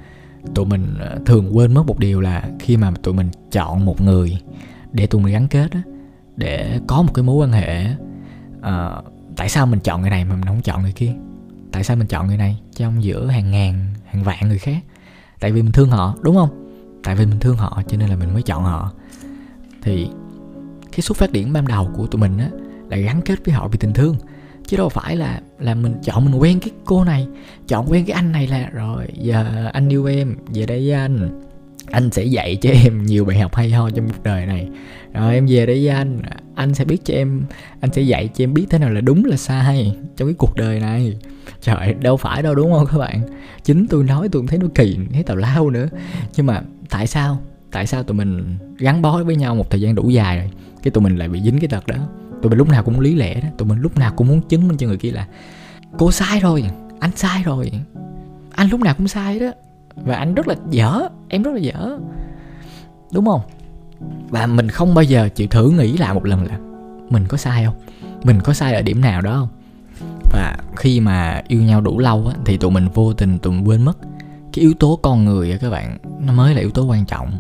Tụi 0.55 0.67
mình 0.67 0.95
ờ, 1.01 1.19
thường 1.27 1.57
quên 1.57 1.75
mất 1.75 1.87
một 1.87 1.99
điều 1.99 2.21
là 2.21 2.49
khi 2.59 2.77
mà 2.77 2.93
tụi 3.03 3.15
mình 3.15 3.29
chọn 3.51 3.85
một 3.85 4.01
người 4.01 4.39
để 4.93 5.07
tụi 5.07 5.23
mình 5.23 5.33
gắn 5.33 5.49
kết 5.49 5.71
để 6.37 6.81
có 6.87 7.03
một 7.03 7.15
cái 7.15 7.23
mối 7.23 7.37
quan 7.37 7.53
hệ 7.53 7.87
uh, 8.59 9.05
tại 9.37 9.49
sao 9.49 9.67
mình 9.67 9.81
chọn 9.81 10.01
người 10.01 10.11
này 10.11 10.25
mà 10.25 10.35
mình 10.35 10.45
không 10.45 10.63
chọn 10.63 10.83
người 10.83 10.93
kia? 10.93 11.13
Tại 11.73 11.85
sao 11.85 11.97
mình 11.97 12.07
chọn 12.07 12.27
người 12.27 12.37
này? 12.37 12.59
Trong 12.75 13.05
giữa 13.05 13.27
hàng 13.27 13.51
ngàn 13.51 13.87
hàng 14.05 14.25
vạn 14.25 14.49
người 14.49 14.59
khác 14.59 14.79
tại 15.43 15.53
vì 15.53 15.63
mình 15.63 15.73
thương 15.73 15.91
họ, 15.91 16.17
đúng 16.23 16.37
không? 16.37 16.49
Tại 17.03 17.15
vì 17.15 17.27
mình 17.27 17.41
thương 17.41 17.57
họ, 17.57 17.83
cho 17.89 17.97
nên 17.97 18.09
là 18.09 18.17
mình 18.17 18.33
mới 18.33 18.43
chọn 18.43 18.63
họ. 18.63 18.93
Thì 19.83 20.09
cái 20.93 21.01
xuất 21.01 21.17
phát 21.19 21.33
điểm 21.33 21.53
ban 21.53 21.69
đầu 21.69 21.91
của 21.95 22.07
tụi 22.07 22.21
mình 22.21 22.39
á, 22.39 22.49
là 22.91 22.97
gắn 22.97 23.21
kết 23.23 23.45
với 23.45 23.55
họ 23.55 23.69
vì 23.69 23.79
tình 23.79 23.93
thương. 23.93 24.17
Chứ 24.67 24.77
đâu 24.77 24.89
phải 24.89 25.17
là 25.17 25.41
là 25.59 25.75
mình 25.75 25.95
chọn, 26.03 26.25
mình 26.25 26.35
quen 26.35 26.61
cái 26.61 26.71
cô 26.85 27.05
này, 27.05 27.27
chọn 27.69 27.87
quen 27.91 28.05
cái 28.07 28.15
anh 28.15 28.33
này 28.33 28.47
là, 28.47 28.71
rồi, 28.73 29.07
giờ 29.19 29.71
anh 29.73 29.89
yêu 29.89 30.07
em, 30.07 30.37
về 30.55 30.67
đây 30.67 30.79
với 30.79 30.93
anh. 30.93 31.41
Anh 31.91 32.11
sẽ 32.11 32.25
dạy 32.25 32.57
cho 32.57 32.71
em 32.71 33.03
nhiều 33.03 33.25
bài 33.25 33.39
học 33.39 33.55
hay 33.55 33.71
ho 33.71 33.91
trong 33.91 34.09
cuộc 34.09 34.23
đời 34.23 34.47
này 34.47 34.69
rồi 35.13 35.35
em 35.35 35.47
về 35.49 35.67
đây 35.67 35.85
với 35.85 35.89
anh. 35.89 36.23
Anh 36.55 36.75
sẽ 36.75 36.85
biết 36.85 37.05
cho 37.05 37.15
em, 37.15 37.45
anh 37.81 37.93
sẽ 37.93 38.03
dạy 38.03 38.29
cho 38.35 38.45
em 38.45 38.55
biết 38.55 38.67
thế 38.71 38.79
nào 38.79 38.91
là 38.91 39.01
đúng, 39.01 39.25
là 39.25 39.37
sai 39.37 39.97
trong 40.17 40.29
cái 40.29 40.35
cuộc 40.39 40.57
đời 40.57 40.81
này. 40.81 41.19
Trời 41.61 41.95
đâu 41.95 42.17
phải 42.17 42.43
đâu, 42.43 42.55
đúng 42.55 42.73
không 42.73 42.87
các 42.87 42.99
bạn? 42.99 43.23
Chính 43.65 43.87
tôi 43.87 44.05
nói 44.05 44.29
tôi 44.33 44.43
cũng 44.43 44.47
thấy 44.47 44.59
nó 44.59 44.67
kỳ, 44.75 44.99
thấy 45.13 45.23
tào 45.23 45.37
lao 45.37 45.71
nữa. 45.71 45.89
Nhưng 46.37 46.47
mà 46.47 46.63
tại 46.91 47.07
sao? 47.07 47.39
Tại 47.71 47.87
sao 47.87 48.03
tụi 48.03 48.17
mình 48.17 48.59
gắn 48.79 49.03
bó 49.03 49.23
với 49.23 49.37
nhau 49.37 49.55
một 49.55 49.71
thời 49.71 49.81
gian 49.81 49.95
đủ 49.95 50.11
dài 50.11 50.39
rồi, 50.39 50.51
cái 50.83 50.91
tụi 50.91 51.05
mình 51.05 51.17
lại 51.17 51.29
bị 51.29 51.41
dính 51.43 51.59
cái 51.59 51.69
tật 51.69 51.87
đó? 51.87 51.97
Tụi 52.43 52.51
mình 52.51 52.59
lúc 52.59 52.69
nào 52.69 52.83
cũng 52.83 53.01
lý 53.01 53.15
lẽ 53.15 53.41
đó, 53.41 53.49
tụi 53.59 53.69
mình 53.69 53.79
lúc 53.79 53.99
nào 53.99 54.13
cũng 54.17 54.29
muốn 54.29 54.41
chứng 54.49 54.69
minh 54.69 54.77
cho 54.77 54.87
người 54.87 54.97
kia 54.97 55.11
là 55.11 55.27
cô 55.99 56.11
sai 56.11 56.41
rồi, 56.41 56.65
anh 57.01 57.11
sai 57.17 57.43
rồi. 57.43 57.73
Anh 58.51 58.69
lúc 58.69 58.81
nào 58.81 58.95
cũng 58.95 59.09
sai 59.09 59.39
đó. 59.39 59.53
Và 59.97 60.17
anh 60.17 60.35
rất 60.35 60.49
là 60.49 60.55
dở, 60.71 61.09
em 61.29 61.43
rất 61.43 61.51
là 61.55 61.61
dở. 61.61 61.99
Đúng 63.13 63.25
không? 63.25 63.41
Và 64.29 64.47
mình 64.47 64.69
không 64.69 64.95
bao 64.95 65.05
giờ 65.05 65.29
chịu 65.29 65.47
thử 65.49 65.71
nghĩ 65.71 65.97
lại 65.97 66.15
một 66.15 66.25
lần 66.25 66.45
là 66.45 66.59
mình 67.11 67.27
có 67.29 67.37
sai 67.37 67.65
không? 67.65 67.75
Mình 68.25 68.41
có 68.41 68.53
sai 68.53 68.75
ở 68.75 68.83
điểm 68.83 69.01
nào 69.01 69.21
đó 69.23 69.33
không? 69.35 69.49
Và 70.33 70.57
khi 70.77 71.01
mà 71.01 71.43
yêu 71.49 71.63
nhau 71.63 71.81
đủ 71.81 71.99
lâu 71.99 72.27
á, 72.27 72.37
thì 72.45 72.57
tụi 72.57 72.71
mình 72.71 72.89
vô 72.95 73.13
tình 73.13 73.39
tụi 73.39 73.53
mình 73.53 73.69
quên 73.69 73.83
mất. 73.83 73.99
Cái 74.53 74.63
yếu 74.63 74.75
tố 74.75 74.99
con 75.03 75.25
người 75.25 75.53
á 75.53 75.59
các 75.61 75.71
bạn 75.71 75.99
nó 76.21 76.33
mới 76.33 76.55
là 76.55 76.61
yếu 76.61 76.71
tố 76.71 76.85
quan 76.85 77.07
trọng. 77.07 77.33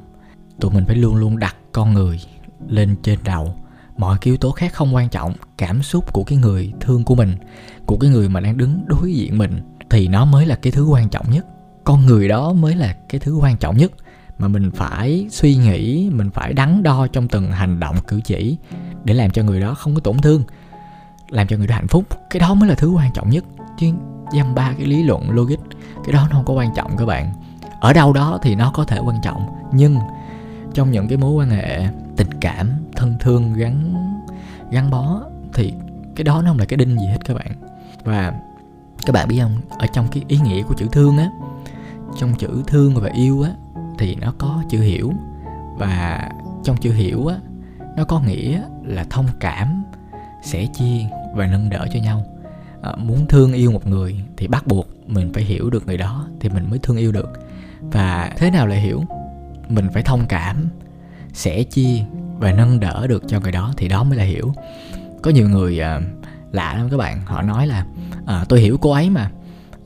Tụi 0.61 0.71
mình 0.71 0.85
phải 0.87 0.97
luôn 0.97 1.14
luôn 1.14 1.38
đặt 1.38 1.57
con 1.73 1.92
người 1.92 2.21
lên 2.69 2.97
trên 3.02 3.19
đầu. 3.25 3.54
Mọi 3.97 4.19
cái 4.21 4.31
yếu 4.31 4.37
tố 4.37 4.50
khác 4.50 4.73
không 4.75 4.95
quan 4.95 5.09
trọng 5.09 5.33
cảm 5.59 5.83
xúc 5.83 6.12
của 6.12 6.25
cái 6.25 6.38
người 6.38 6.73
thương 6.81 7.04
của 7.04 7.14
mình 7.14 7.37
của 7.87 7.97
cái 7.97 8.11
người 8.11 8.28
mà 8.28 8.40
đang 8.40 8.57
đứng 8.57 8.85
đối 8.87 9.12
diện 9.12 9.38
mình 9.38 9.61
thì 9.90 10.09
nó 10.09 10.25
mới 10.25 10.47
là 10.47 10.54
cái 10.54 10.73
thứ 10.73 10.85
quan 10.85 11.09
trọng 11.09 11.31
nhất. 11.31 11.47
Con 11.85 12.07
người 12.07 12.28
đó 12.28 12.52
mới 12.52 12.75
là 12.75 12.97
cái 13.09 13.21
thứ 13.21 13.37
quan 13.37 13.57
trọng 13.57 13.76
nhất 13.76 13.92
mà 14.42 14.49
mình 14.49 14.70
phải 14.70 15.26
suy 15.30 15.54
nghĩ, 15.54 16.11
mình 16.12 16.30
phải 16.30 16.52
đắn 16.52 16.82
đo 16.82 17.06
trong 17.06 17.28
từng 17.28 17.52
hành 17.52 17.80
động 17.80 17.96
cử 18.08 18.20
chỉ 18.25 18.56
để 19.04 19.14
làm 19.14 19.30
cho 19.30 19.42
người 19.42 19.61
đó 19.61 19.75
không 19.75 19.94
có 19.94 20.00
tổn 20.00 20.18
thương, 20.18 20.42
làm 21.28 21.46
cho 21.46 21.56
người 21.56 21.66
đó 21.66 21.75
hạnh 21.75 21.88
phúc. 21.88 22.04
Cái 22.30 22.40
đó 22.40 22.54
mới 22.54 22.68
là 22.68 22.75
thứ 22.75 22.90
quan 22.90 23.11
trọng 23.14 23.30
nhất. 23.30 23.44
Chứ 23.78 23.87
dăm 24.37 24.54
ba 24.54 24.72
cái 24.78 24.87
lý 24.87 25.02
luận 25.02 25.30
logic, 25.30 25.58
cái 26.04 26.12
đó 26.12 26.26
nó 26.30 26.37
không 26.37 26.44
có 26.44 26.54
quan 26.54 26.70
trọng 26.76 26.96
các 26.96 27.06
bạn. 27.06 27.32
Ở 27.80 27.92
đâu 27.92 28.12
đó 28.12 28.38
thì 28.42 28.54
nó 28.54 28.70
có 28.75 28.84
thể 28.84 28.99
quan 28.99 29.16
trọng, 29.22 29.46
nhưng 29.72 29.96
trong 30.75 30.90
những 30.90 31.08
cái 31.08 31.18
mối 31.18 31.32
quan 31.32 31.50
hệ 31.50 31.88
tình 32.16 32.40
cảm, 32.40 32.70
thân 32.96 33.16
thương, 33.20 33.54
gắn 33.54 33.94
gắn 34.70 34.90
bó 34.90 35.22
thì 35.54 35.72
cái 36.16 36.25
đó 36.25 36.42
nó 36.42 36.50
không 36.50 36.58
là 36.58 36.64
cái 36.64 36.76
đinh 36.76 36.99
gì 36.99 37.06
hết 37.06 37.18
các 37.25 37.34
bạn. 37.34 37.52
Và 38.04 38.32
các 39.06 39.12
bạn 39.12 39.28
biết 39.28 39.38
không? 39.40 39.61
Ở 39.78 39.87
trong 39.87 40.08
cái 40.08 40.25
ý 40.28 40.38
nghĩa 40.38 40.62
của 40.62 40.75
chữ 40.75 40.87
thương 40.92 41.18
á, 41.18 41.30
trong 42.18 42.34
chữ 42.34 42.62
thương 42.66 42.94
và 42.94 43.11
yêu 43.11 43.42
á 43.42 43.50
thì 44.02 44.14
nó 44.14 44.32
có 44.38 44.62
chữ 44.71 44.80
hiểu. 44.80 45.12
Và 45.78 46.28
trong 46.64 46.76
chữ 46.76 46.92
hiểu 46.92 47.26
á 47.26 47.37
nó 47.97 48.04
có 48.04 48.21
nghĩa 48.21 48.62
là 48.85 49.04
thông 49.11 49.26
cảm 49.40 49.85
sẻ 50.42 50.66
chia 50.75 50.99
và 51.35 51.47
nâng 51.47 51.71
đỡ 51.71 51.87
cho 51.92 52.00
nhau. 52.00 52.25
À, 52.82 52.92
muốn 52.97 53.26
thương 53.26 53.52
yêu 53.52 53.73
một 53.73 53.87
người 53.87 54.21
thì 54.37 54.47
bắt 54.47 54.66
buộc 54.66 54.88
mình 55.06 55.32
phải 55.35 55.42
hiểu 55.42 55.71
được 55.71 55.87
người 55.87 55.97
đó 55.97 56.26
thì 56.40 56.49
mình 56.49 56.71
mới 56.71 56.78
thương 56.78 56.97
yêu 56.97 57.12
được. 57.12 57.32
Và 57.80 58.32
thế 58.37 58.50
nào 58.50 58.66
là 58.66 58.76
hiểu? 58.76 59.04
Mình 59.68 59.88
phải 59.94 60.02
thông 60.02 60.26
cảm 60.28 60.68
sẻ 61.32 61.62
chia 61.62 62.04
và 62.38 62.52
nâng 62.52 62.80
đỡ 62.80 63.06
được 63.06 63.23
cho 63.28 63.40
người 63.40 63.52
đó 63.52 63.73
thì 63.76 63.88
đó 63.88 64.04
mới 64.04 64.18
là 64.18 64.25
hiểu. 64.25 64.52
Có 65.23 65.30
nhiều 65.30 65.49
người 65.49 65.80
à, 65.80 66.00
lạ 66.52 66.75
lắm 66.75 66.88
các 66.90 66.97
bạn 66.97 67.21
họ 67.26 67.42
nói 67.42 67.66
là 67.66 67.87
à, 68.26 68.44
tôi 68.49 68.61
hiểu 68.61 68.78
cô 68.80 68.90
ấy 68.90 69.11
mà 69.11 69.30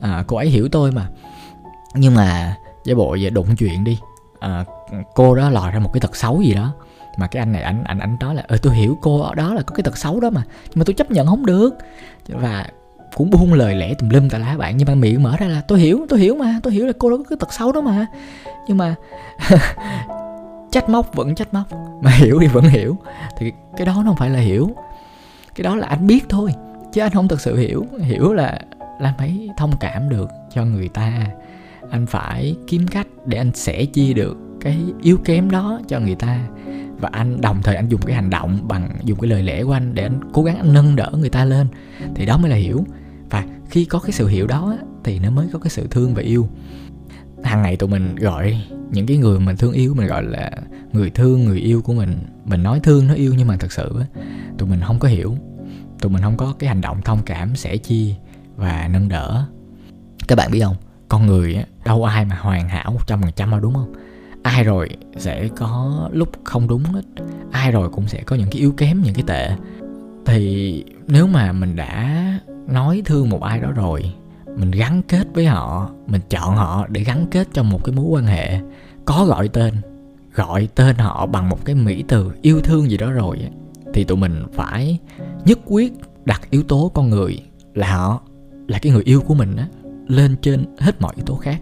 à, 0.01 0.23
cô 0.27 0.37
ấy 0.37 0.49
hiểu 0.49 0.69
tôi 0.71 0.91
mà. 0.91 1.09
Nhưng 1.95 2.15
mà 2.15 2.57
giả 2.85 2.95
bộ 2.95 3.15
giờ 3.15 3.29
đụng 3.29 3.55
chuyện 3.55 3.83
đi 3.83 3.99
à, 4.39 4.65
cô 5.15 5.35
đó 5.35 5.49
lòi 5.49 5.71
ra 5.71 5.79
một 5.79 5.89
cái 5.93 6.01
tật 6.01 6.15
xấu 6.15 6.41
gì 6.41 6.53
đó. 6.53 6.73
Mà 7.17 7.27
cái 7.27 7.41
anh 7.41 7.51
này 7.51 7.61
anh 7.61 7.83
anh 7.83 7.99
anh 7.99 8.17
nói 8.19 8.35
là 8.35 8.43
ờ 8.47 8.57
tôi 8.57 8.75
hiểu 8.75 8.97
cô 9.01 9.33
đó 9.35 9.53
là 9.53 9.61
có 9.61 9.75
cái 9.75 9.83
tật 9.83 9.97
xấu 9.97 10.19
đó 10.19 10.29
mà 10.29 10.43
nhưng 10.63 10.79
mà 10.79 10.83
tôi 10.85 10.93
chấp 10.93 11.11
nhận 11.11 11.27
không 11.27 11.45
được. 11.45 11.77
Và 12.27 12.65
cũng 13.15 13.29
buông 13.29 13.53
lời 13.53 13.75
lẽ 13.75 13.93
tùm 13.93 14.09
lum 14.09 14.29
tà 14.29 14.37
lá 14.37 14.57
bạn 14.57 14.77
nhưng 14.77 14.87
mà 14.87 14.95
miệng 14.95 15.23
mở 15.23 15.35
ra 15.39 15.47
là 15.47 15.61
tôi 15.61 15.79
hiểu 15.79 16.05
tôi 16.09 16.19
hiểu 16.19 16.35
mà 16.35 16.59
tôi 16.63 16.73
hiểu 16.73 16.87
là 16.87 16.93
cô 16.99 17.09
đó 17.09 17.17
có 17.17 17.23
cái 17.29 17.37
tật 17.39 17.53
xấu 17.53 17.71
đó 17.71 17.81
mà. 17.81 18.05
Nhưng 18.67 18.77
mà 18.77 18.95
trách 20.71 20.89
móc 20.89 21.15
vẫn 21.15 21.35
trách 21.35 21.53
móc 21.53 21.67
mà 22.01 22.11
hiểu 22.11 22.37
thì 22.41 22.47
vẫn 22.47 22.63
hiểu. 22.63 22.97
Thì 23.37 23.51
cái 23.77 23.85
đó 23.85 23.93
nó 23.93 24.03
không 24.03 24.17
phải 24.17 24.29
là 24.29 24.39
hiểu. 24.39 24.69
Cái 25.55 25.63
đó 25.63 25.75
là 25.75 25.87
anh 25.87 26.07
biết 26.07 26.25
thôi 26.29 26.53
chứ 26.93 27.01
anh 27.01 27.11
không 27.11 27.27
thực 27.27 27.41
sự 27.41 27.57
hiểu. 27.57 27.85
Hiểu 27.99 28.33
là 28.33 28.59
là 28.99 29.13
phải 29.17 29.49
thông 29.57 29.71
cảm 29.79 30.09
được 30.09 30.29
cho 30.49 30.65
người 30.65 30.89
ta 30.89 31.11
anh 31.89 32.05
phải 32.05 32.55
kiếm 32.67 32.87
cách 32.87 33.07
để 33.25 33.37
anh 33.37 33.51
sẻ 33.53 33.85
chia 33.85 34.13
được 34.13 34.37
cái 34.61 34.77
yếu 35.01 35.17
kém 35.17 35.51
đó 35.51 35.81
cho 35.87 35.99
người 35.99 36.15
ta. 36.15 36.47
Và 36.99 37.09
anh 37.11 37.41
đồng 37.41 37.61
thời 37.63 37.75
anh 37.75 37.89
dùng 37.89 38.01
cái 38.01 38.15
hành 38.15 38.29
động 38.29 38.59
bằng, 38.67 38.89
dùng 39.03 39.19
cái 39.19 39.29
lời 39.29 39.43
lẽ 39.43 39.63
của 39.63 39.71
anh 39.71 39.95
để 39.95 40.03
anh 40.03 40.19
cố 40.33 40.43
gắng 40.43 40.57
anh 40.57 40.73
nâng 40.73 40.95
đỡ 40.95 41.11
người 41.19 41.29
ta 41.29 41.45
lên. 41.45 41.67
Thì 42.15 42.25
đó 42.25 42.37
mới 42.37 42.49
là 42.49 42.55
hiểu. 42.55 42.85
Và 43.29 43.45
khi 43.69 43.85
có 43.85 43.99
cái 43.99 44.11
sự 44.11 44.27
hiểu 44.27 44.47
đó 44.47 44.77
thì 45.03 45.19
nó 45.19 45.31
mới 45.31 45.47
có 45.53 45.59
cái 45.59 45.69
sự 45.69 45.87
thương 45.91 46.13
và 46.13 46.21
yêu. 46.21 46.47
Hàng 47.43 47.61
ngày 47.61 47.75
tụi 47.75 47.89
mình 47.89 48.15
gọi 48.15 48.61
những 48.91 49.07
cái 49.07 49.17
người 49.17 49.39
mình 49.39 49.57
thương 49.57 49.73
yêu, 49.73 49.93
mình 49.93 50.07
gọi 50.07 50.23
là 50.23 50.51
người 50.93 51.09
thương, 51.09 51.45
người 51.45 51.59
yêu 51.59 51.81
của 51.81 51.93
mình. 51.93 52.17
Mình 52.45 52.63
nói 52.63 52.79
thương 52.79 53.07
nó 53.07 53.13
yêu 53.13 53.33
nhưng 53.37 53.47
mà 53.47 53.57
thật 53.57 53.71
sự 53.71 54.01
tụi 54.57 54.69
mình 54.69 54.79
không 54.81 54.99
có 54.99 55.07
hiểu. 55.07 55.37
Tụi 55.99 56.11
mình 56.11 56.21
không 56.21 56.37
có 56.37 56.53
cái 56.59 56.67
hành 56.67 56.81
động 56.81 57.01
thông 57.05 57.19
cảm, 57.25 57.55
sẻ 57.55 57.77
chia 57.77 58.13
và 58.55 58.89
nâng 58.93 59.09
đỡ. 59.09 59.45
Các 60.27 60.35
bạn 60.35 60.51
biết 60.51 60.61
không? 60.63 60.75
Con 61.09 61.25
người 61.25 61.63
đâu 61.85 62.03
ai 62.03 62.25
mà 62.25 62.35
hoàn 62.35 62.69
hảo 62.69 62.91
một 62.91 63.07
trăm 63.07 63.21
phần 63.21 63.31
trăm 63.35 63.51
đâu, 63.51 63.59
đúng 63.59 63.73
không? 63.73 63.93
Ai 64.43 64.63
rồi 64.63 64.89
sẽ 65.17 65.47
có 65.47 66.09
lúc 66.13 66.29
không 66.43 66.67
đúng 66.67 66.83
hết 66.83 67.01
ai 67.51 67.71
rồi 67.71 67.89
cũng 67.89 68.07
sẽ 68.07 68.23
có 68.23 68.35
những 68.35 68.49
cái 68.49 68.59
yếu 68.59 68.71
kém, 68.71 69.01
những 69.01 69.13
cái 69.13 69.23
tệ. 69.27 69.51
Thì 70.25 70.83
nếu 71.07 71.27
mà 71.27 71.51
mình 71.51 71.75
đã 71.75 72.23
nói 72.67 73.01
thương 73.05 73.29
một 73.29 73.41
ai 73.41 73.59
đó 73.59 73.71
rồi, 73.71 74.13
mình 74.55 74.71
gắn 74.71 75.01
kết 75.07 75.27
với 75.33 75.45
họ, 75.45 75.89
mình 76.07 76.21
chọn 76.29 76.55
họ 76.55 76.87
để 76.89 77.03
gắn 77.03 77.25
kết 77.31 77.47
trong 77.53 77.69
một 77.69 77.83
cái 77.83 77.95
mối 77.95 78.05
quan 78.05 78.25
hệ, 78.25 78.59
có 79.05 79.25
gọi 79.25 79.47
tên 79.47 79.73
gọi 80.33 80.67
tên 80.75 80.95
họ 80.95 81.25
bằng 81.25 81.49
một 81.49 81.65
cái 81.65 81.75
mỹ 81.75 82.03
từ 82.07 82.31
yêu 82.41 82.61
thương 82.61 82.91
gì 82.91 82.97
đó 82.97 83.11
rồi 83.11 83.39
thì 83.93 84.03
tụi 84.03 84.17
mình 84.17 84.43
phải 84.53 84.99
nhất 85.45 85.59
quyết 85.65 85.93
đặt 86.25 86.41
yếu 86.49 86.63
tố 86.63 86.91
con 86.93 87.09
người 87.09 87.39
là 87.73 87.97
họ, 87.97 88.21
là 88.67 88.79
cái 88.79 88.91
người 88.91 89.03
yêu 89.03 89.21
của 89.21 89.33
mình 89.33 89.55
á 89.55 89.67
lên 90.07 90.35
trên 90.41 90.65
hết 90.79 91.01
mọi 91.01 91.13
yếu 91.15 91.25
tố 91.25 91.35
khác. 91.35 91.61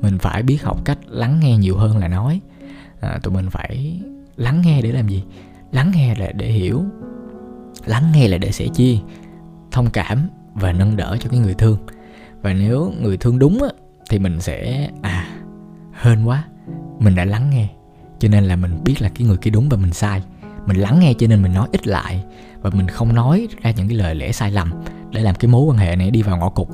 Mình 0.00 0.18
phải 0.18 0.42
biết 0.42 0.62
học 0.62 0.84
cách 0.84 0.98
lắng 1.06 1.40
nghe 1.40 1.56
nhiều 1.56 1.76
hơn 1.76 1.98
là 1.98 2.08
nói. 2.08 2.40
À, 3.00 3.18
tụi 3.22 3.34
mình 3.34 3.50
phải 3.50 4.00
lắng 4.36 4.62
nghe 4.64 4.82
để 4.82 4.92
làm 4.92 5.08
gì? 5.08 5.24
Lắng 5.72 5.90
nghe 5.94 6.14
là 6.14 6.32
để 6.32 6.46
hiểu 6.46 6.84
lắng 7.86 8.04
nghe 8.14 8.28
là 8.28 8.38
để 8.38 8.52
sẻ 8.52 8.66
chia 8.74 8.96
thông 9.70 9.90
cảm 9.90 10.28
và 10.54 10.72
nâng 10.72 10.96
đỡ 10.96 11.16
cho 11.20 11.30
cái 11.30 11.40
người 11.40 11.54
thương. 11.54 11.78
Và 12.42 12.52
nếu 12.52 12.92
người 13.00 13.16
thương 13.16 13.38
đúng 13.38 13.62
á, 13.62 13.68
thì 14.10 14.18
mình 14.18 14.40
sẽ 14.40 14.90
à 15.02 15.26
hên 15.92 16.24
quá 16.24 16.44
mình 16.98 17.14
đã 17.14 17.24
lắng 17.24 17.50
nghe. 17.50 17.68
Cho 18.18 18.28
nên 18.28 18.44
là 18.44 18.56
mình 18.56 18.84
biết 18.84 19.02
là 19.02 19.08
cái 19.08 19.26
người 19.26 19.36
kia 19.36 19.50
đúng 19.50 19.68
và 19.68 19.76
mình 19.76 19.92
sai. 19.92 20.22
Mình 20.66 20.76
lắng 20.76 21.00
nghe 21.00 21.14
cho 21.18 21.26
nên 21.26 21.42
mình 21.42 21.54
nói 21.54 21.68
ít 21.72 21.86
lại 21.86 22.24
và 22.60 22.70
mình 22.70 22.88
không 22.88 23.14
nói 23.14 23.48
ra 23.62 23.70
những 23.70 23.88
cái 23.88 23.98
lời 23.98 24.14
lẽ 24.14 24.32
sai 24.32 24.50
lầm 24.50 24.72
để 25.12 25.20
làm 25.20 25.34
cái 25.34 25.48
mối 25.48 25.62
quan 25.62 25.78
hệ 25.78 25.96
này 25.96 26.10
đi 26.10 26.22
vào 26.22 26.36
ngõ 26.36 26.48
cụt 26.48 26.68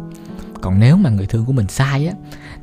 còn 0.64 0.80
nếu 0.80 0.96
mà 0.96 1.10
người 1.10 1.26
thương 1.26 1.44
của 1.44 1.52
mình 1.52 1.68
sai 1.68 2.06
á, 2.06 2.14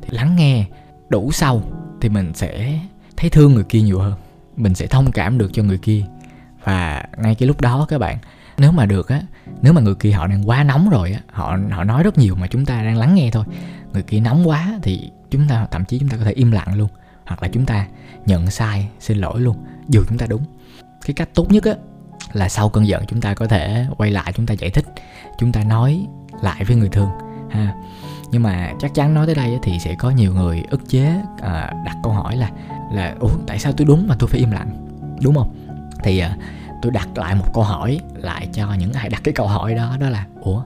thì 0.02 0.08
lắng 0.10 0.36
nghe, 0.36 0.64
đủ 1.08 1.32
sâu 1.32 1.62
thì 2.00 2.08
mình 2.08 2.34
sẽ 2.34 2.78
thấy 3.16 3.30
thương 3.30 3.54
người 3.54 3.64
kia 3.64 3.80
nhiều 3.80 3.98
hơn. 3.98 4.14
Mình 4.56 4.74
sẽ 4.74 4.86
thông 4.86 5.12
cảm 5.12 5.38
được 5.38 5.50
cho 5.52 5.62
người 5.62 5.78
kia. 5.78 6.04
Và 6.64 7.04
ngay 7.18 7.34
cái 7.34 7.46
lúc 7.46 7.60
đó 7.60 7.86
các 7.88 7.98
bạn, 7.98 8.18
nếu 8.58 8.72
mà 8.72 8.86
được 8.86 9.08
á, 9.08 9.22
nếu 9.62 9.72
mà 9.72 9.80
người 9.80 9.94
kia 9.94 10.10
họ 10.10 10.26
đang 10.26 10.48
quá 10.48 10.64
nóng 10.64 10.90
rồi 10.90 11.12
á, 11.12 11.20
họ 11.32 11.58
họ 11.70 11.84
nói 11.84 12.02
rất 12.02 12.18
nhiều 12.18 12.34
mà 12.34 12.46
chúng 12.46 12.64
ta 12.64 12.82
đang 12.82 12.96
lắng 12.96 13.14
nghe 13.14 13.30
thôi. 13.30 13.44
Người 13.92 14.02
kia 14.02 14.20
nóng 14.20 14.48
quá 14.48 14.78
thì 14.82 15.10
chúng 15.30 15.48
ta, 15.48 15.66
thậm 15.70 15.84
chí 15.84 15.98
chúng 15.98 16.08
ta 16.08 16.16
có 16.16 16.24
thể 16.24 16.32
im 16.32 16.52
lặng 16.52 16.74
luôn. 16.74 16.88
Hoặc 17.26 17.42
là 17.42 17.48
chúng 17.52 17.66
ta 17.66 17.86
nhận 18.26 18.50
sai, 18.50 18.88
xin 19.00 19.18
lỗi 19.18 19.40
luôn, 19.40 19.56
dù 19.88 20.02
chúng 20.08 20.18
ta 20.18 20.26
đúng. 20.26 20.42
Cái 21.04 21.14
cách 21.14 21.28
tốt 21.34 21.50
nhất 21.50 21.64
á, 21.64 21.74
là 22.32 22.48
sau 22.48 22.68
cơn 22.68 22.86
giận 22.86 23.04
chúng 23.06 23.20
ta 23.20 23.34
có 23.34 23.46
thể 23.46 23.86
quay 23.96 24.10
lại, 24.10 24.32
chúng 24.32 24.46
ta 24.46 24.54
giải 24.54 24.70
thích, 24.70 24.84
chúng 25.38 25.52
ta 25.52 25.64
nói 25.64 26.06
lại 26.42 26.64
với 26.64 26.76
người 26.76 26.88
thương 26.88 27.08
ha. 27.52 27.74
Nhưng 28.30 28.42
mà 28.42 28.72
chắc 28.80 28.94
chắn 28.94 29.14
nói 29.14 29.26
tới 29.26 29.34
đây 29.34 29.58
thì 29.62 29.78
sẽ 29.78 29.94
có 29.94 30.10
nhiều 30.10 30.34
người 30.34 30.64
ức 30.70 30.88
chế 30.88 31.14
à, 31.40 31.74
đặt 31.84 31.96
câu 32.02 32.12
hỏi 32.12 32.36
là 32.36 32.50
là 32.92 33.14
ủa 33.20 33.28
tại 33.46 33.58
sao 33.58 33.72
tôi 33.72 33.84
đúng 33.86 34.08
mà 34.08 34.16
tôi 34.18 34.28
phải 34.28 34.40
im 34.40 34.50
lặng? 34.50 34.68
Đúng 35.22 35.34
không? 35.34 35.54
Thì 36.02 36.18
à, 36.18 36.36
tôi 36.82 36.92
đặt 36.92 37.08
lại 37.18 37.34
một 37.34 37.54
câu 37.54 37.64
hỏi 37.64 38.00
lại 38.14 38.48
cho 38.52 38.74
những 38.78 38.92
ai 38.92 39.08
đặt 39.08 39.20
cái 39.24 39.34
câu 39.34 39.46
hỏi 39.46 39.74
đó 39.74 39.96
đó 40.00 40.08
là 40.08 40.26
ủa 40.40 40.62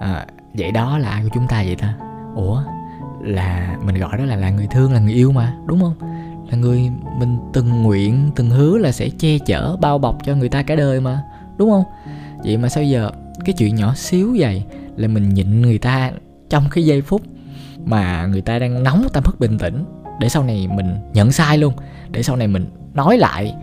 à, 0.00 0.26
vậy 0.54 0.72
đó 0.72 0.98
là 0.98 1.08
ai 1.08 1.22
của 1.22 1.28
chúng 1.34 1.46
ta 1.46 1.62
vậy 1.62 1.76
ta? 1.76 1.94
Ủa 2.34 2.62
là 3.20 3.76
mình 3.84 3.98
gọi 3.98 4.18
đó 4.18 4.24
là 4.24 4.36
là 4.36 4.50
người 4.50 4.66
thương 4.66 4.92
là 4.92 5.00
người 5.00 5.12
yêu 5.12 5.32
mà. 5.32 5.54
Đúng 5.66 5.80
không? 5.80 5.94
Là 6.50 6.56
người 6.56 6.90
mình 7.18 7.38
từng 7.52 7.82
nguyện 7.82 8.30
từng 8.36 8.50
hứa 8.50 8.78
là 8.78 8.92
sẽ 8.92 9.08
che 9.18 9.38
chở 9.38 9.76
bao 9.80 9.98
bọc 9.98 10.24
cho 10.24 10.34
người 10.34 10.48
ta 10.48 10.62
cả 10.62 10.76
đời 10.76 11.00
mà. 11.00 11.22
Đúng 11.56 11.70
không? 11.70 11.84
Vậy 12.44 12.56
mà 12.56 12.68
sao 12.68 12.84
giờ 12.84 13.10
cái 13.44 13.52
chuyện 13.58 13.74
nhỏ 13.74 13.94
xíu 13.94 14.36
vậy 14.38 14.64
là 14.96 15.08
mình 15.08 15.34
nhịn 15.34 15.62
người 15.62 15.78
ta 15.78 16.10
trong 16.48 16.64
cái 16.70 16.84
giây 16.84 17.02
phút 17.02 17.22
mà 17.84 18.26
người 18.26 18.40
ta 18.40 18.58
đang 18.58 18.82
nóng 18.82 19.06
ta 19.12 19.20
mất 19.24 19.40
bình 19.40 19.58
tĩnh, 19.58 19.84
để 20.20 20.28
sau 20.28 20.42
này 20.42 20.68
mình 20.68 20.96
nhận 21.12 21.32
sai 21.32 21.58
luôn, 21.58 21.74
để 22.10 22.22
sau 22.22 22.36
này 22.36 22.48
mình 22.48 22.66
nói 22.94 23.18
lại, 23.18 23.54